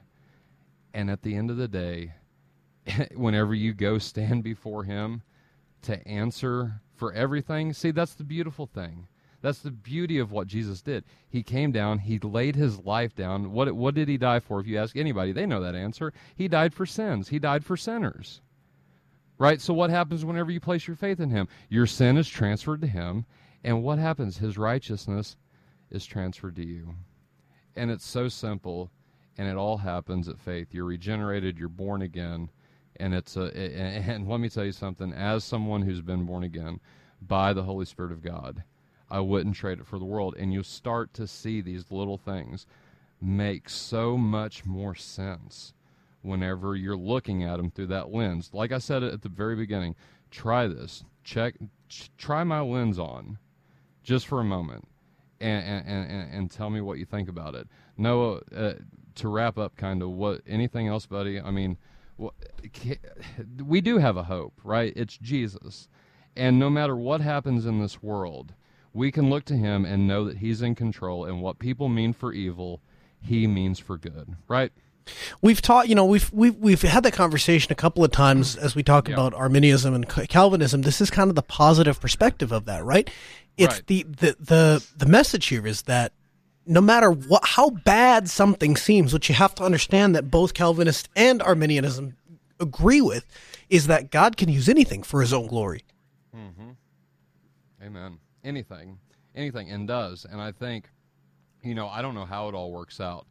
and 0.92 1.10
at 1.10 1.22
the 1.22 1.34
end 1.34 1.50
of 1.50 1.56
the 1.56 1.68
day, 1.68 2.12
whenever 3.14 3.54
you 3.54 3.72
go 3.72 3.98
stand 3.98 4.42
before 4.42 4.84
Him 4.84 5.22
to 5.82 6.06
answer 6.06 6.82
for 6.94 7.12
everything, 7.12 7.72
see, 7.72 7.90
that's 7.90 8.14
the 8.14 8.24
beautiful 8.24 8.66
thing. 8.66 9.08
That's 9.42 9.58
the 9.58 9.72
beauty 9.72 10.18
of 10.18 10.30
what 10.30 10.46
Jesus 10.46 10.80
did. 10.80 11.04
He 11.28 11.42
came 11.42 11.72
down, 11.72 11.98
he 11.98 12.18
laid 12.20 12.54
his 12.54 12.78
life 12.78 13.14
down. 13.14 13.52
What 13.52 13.72
what 13.72 13.94
did 13.94 14.08
he 14.08 14.16
die 14.16 14.40
for? 14.40 14.60
If 14.60 14.68
you 14.68 14.78
ask 14.78 14.96
anybody, 14.96 15.32
they 15.32 15.46
know 15.46 15.60
that 15.60 15.74
answer. 15.74 16.12
He 16.36 16.48
died 16.48 16.72
for 16.72 16.86
sins. 16.86 17.28
He 17.28 17.40
died 17.40 17.64
for 17.64 17.76
sinners. 17.76 18.40
Right? 19.38 19.60
So 19.60 19.74
what 19.74 19.90
happens 19.90 20.24
whenever 20.24 20.52
you 20.52 20.60
place 20.60 20.86
your 20.86 20.96
faith 20.96 21.18
in 21.18 21.30
him? 21.30 21.48
Your 21.68 21.86
sin 21.86 22.16
is 22.16 22.28
transferred 22.28 22.80
to 22.82 22.86
him, 22.86 23.26
and 23.64 23.82
what 23.82 23.98
happens? 23.98 24.38
His 24.38 24.56
righteousness 24.56 25.36
is 25.90 26.06
transferred 26.06 26.54
to 26.56 26.64
you. 26.64 26.94
And 27.74 27.90
it's 27.90 28.06
so 28.06 28.28
simple, 28.28 28.90
and 29.36 29.48
it 29.48 29.56
all 29.56 29.78
happens 29.78 30.28
at 30.28 30.38
faith. 30.38 30.68
You're 30.70 30.84
regenerated, 30.84 31.58
you're 31.58 31.68
born 31.68 32.02
again, 32.02 32.48
and 32.96 33.12
it's 33.12 33.36
a 33.36 33.46
and 33.56 34.28
let 34.28 34.38
me 34.38 34.48
tell 34.48 34.64
you 34.64 34.72
something, 34.72 35.12
as 35.12 35.42
someone 35.42 35.82
who's 35.82 36.00
been 36.00 36.24
born 36.24 36.44
again 36.44 36.78
by 37.20 37.52
the 37.52 37.62
Holy 37.64 37.86
Spirit 37.86 38.12
of 38.12 38.22
God, 38.22 38.62
I 39.12 39.20
wouldn't 39.20 39.56
trade 39.56 39.78
it 39.78 39.86
for 39.86 39.98
the 39.98 40.06
world. 40.06 40.34
And 40.38 40.54
you 40.54 40.62
start 40.62 41.12
to 41.14 41.26
see 41.26 41.60
these 41.60 41.90
little 41.90 42.16
things 42.16 42.66
make 43.20 43.68
so 43.68 44.16
much 44.16 44.64
more 44.64 44.94
sense 44.94 45.74
whenever 46.22 46.74
you're 46.74 46.96
looking 46.96 47.44
at 47.44 47.58
them 47.58 47.70
through 47.70 47.88
that 47.88 48.10
lens. 48.10 48.50
Like 48.54 48.72
I 48.72 48.78
said 48.78 49.02
at 49.02 49.20
the 49.20 49.28
very 49.28 49.54
beginning, 49.54 49.96
try 50.30 50.66
this. 50.66 51.04
Check, 51.24 51.56
ch- 51.90 52.10
try 52.16 52.42
my 52.42 52.60
lens 52.60 52.98
on, 52.98 53.38
just 54.02 54.26
for 54.26 54.40
a 54.40 54.44
moment, 54.44 54.88
and 55.40 55.62
and, 55.64 56.10
and, 56.10 56.34
and 56.34 56.50
tell 56.50 56.70
me 56.70 56.80
what 56.80 56.98
you 56.98 57.04
think 57.04 57.28
about 57.28 57.54
it. 57.54 57.68
Noah, 57.96 58.40
uh, 58.56 58.72
to 59.16 59.28
wrap 59.28 59.58
up, 59.58 59.76
kind 59.76 60.02
of 60.02 60.10
what 60.10 60.40
anything 60.46 60.88
else, 60.88 61.06
buddy? 61.06 61.40
I 61.40 61.50
mean, 61.50 61.76
we 63.64 63.80
do 63.80 63.98
have 63.98 64.16
a 64.16 64.24
hope, 64.24 64.54
right? 64.64 64.92
It's 64.96 65.16
Jesus, 65.16 65.86
and 66.34 66.58
no 66.58 66.70
matter 66.70 66.96
what 66.96 67.20
happens 67.20 67.66
in 67.66 67.78
this 67.78 68.02
world 68.02 68.54
we 68.92 69.10
can 69.10 69.30
look 69.30 69.44
to 69.46 69.56
him 69.56 69.84
and 69.84 70.06
know 70.06 70.24
that 70.24 70.38
he's 70.38 70.62
in 70.62 70.74
control 70.74 71.24
and 71.24 71.40
what 71.40 71.58
people 71.58 71.88
mean 71.88 72.12
for 72.12 72.32
evil 72.32 72.80
he 73.20 73.46
means 73.46 73.78
for 73.78 73.96
good 73.96 74.36
right 74.48 74.72
We've 75.40 75.60
taught, 75.60 75.88
you 75.88 75.94
know, 75.94 76.04
we've 76.04 76.32
we've 76.32 76.56
we've 76.56 76.82
had 76.82 77.02
that 77.02 77.12
conversation 77.12 77.72
a 77.72 77.74
couple 77.74 78.04
of 78.04 78.10
times 78.12 78.56
as 78.56 78.74
we 78.74 78.82
talk 78.82 79.08
yeah. 79.08 79.14
about 79.14 79.34
Arminianism 79.34 79.94
and 79.94 80.08
Calvinism. 80.08 80.82
This 80.82 81.00
is 81.00 81.10
kind 81.10 81.30
of 81.30 81.36
the 81.36 81.42
positive 81.42 82.00
perspective 82.00 82.52
of 82.52 82.66
that, 82.66 82.84
right? 82.84 83.10
It's 83.56 83.74
right. 83.74 83.86
the 83.86 84.02
the 84.04 84.36
the 84.38 84.86
the 84.96 85.06
message 85.06 85.46
here 85.46 85.66
is 85.66 85.82
that 85.82 86.12
no 86.66 86.80
matter 86.80 87.10
what 87.10 87.44
how 87.44 87.70
bad 87.70 88.28
something 88.28 88.76
seems, 88.76 89.12
what 89.12 89.28
you 89.28 89.34
have 89.34 89.54
to 89.56 89.64
understand 89.64 90.14
that 90.14 90.30
both 90.30 90.54
Calvinist 90.54 91.08
and 91.16 91.42
Arminianism 91.42 92.16
agree 92.60 93.00
with 93.00 93.26
is 93.68 93.88
that 93.88 94.10
God 94.10 94.36
can 94.36 94.48
use 94.48 94.68
anything 94.68 95.02
for 95.02 95.20
His 95.20 95.32
own 95.32 95.48
glory. 95.48 95.82
Mm-hmm. 96.34 96.70
Amen 97.82 98.18
anything, 98.44 98.98
anything, 99.34 99.70
and 99.70 99.86
does. 99.86 100.26
And 100.30 100.40
I 100.40 100.52
think, 100.52 100.88
you 101.62 101.74
know, 101.74 101.88
I 101.88 102.02
don't 102.02 102.14
know 102.14 102.24
how 102.24 102.48
it 102.48 102.54
all 102.54 102.72
works 102.72 103.00
out, 103.00 103.26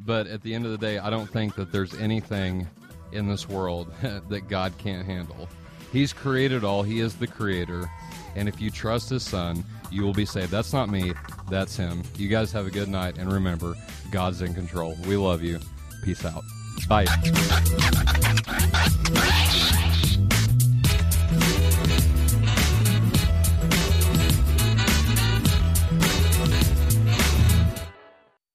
but 0.00 0.26
at 0.26 0.42
the 0.42 0.54
end 0.54 0.64
of 0.64 0.72
the 0.72 0.78
day, 0.78 0.98
I 0.98 1.10
don't 1.10 1.28
think 1.28 1.54
that 1.56 1.72
there's 1.72 1.94
anything 1.94 2.66
in 3.12 3.28
this 3.28 3.48
world 3.48 3.92
that 4.28 4.48
God 4.48 4.76
can't 4.78 5.06
handle. 5.06 5.48
He's 5.92 6.12
created 6.12 6.64
all, 6.64 6.82
He 6.82 7.00
is 7.00 7.14
the 7.14 7.26
creator. 7.26 7.88
And 8.36 8.48
if 8.48 8.60
you 8.60 8.70
trust 8.70 9.10
His 9.10 9.22
Son, 9.22 9.64
you 9.92 10.02
will 10.02 10.12
be 10.12 10.26
saved. 10.26 10.50
That's 10.50 10.72
not 10.72 10.88
me, 10.88 11.12
that's 11.48 11.76
Him. 11.76 12.02
You 12.16 12.28
guys 12.28 12.50
have 12.52 12.66
a 12.66 12.70
good 12.70 12.88
night, 12.88 13.18
and 13.18 13.32
remember, 13.32 13.74
God's 14.10 14.42
in 14.42 14.54
control. 14.54 14.96
We 15.06 15.16
love 15.16 15.42
you. 15.42 15.60
Peace 16.02 16.24
out. 16.24 16.42
Bye. 16.88 17.06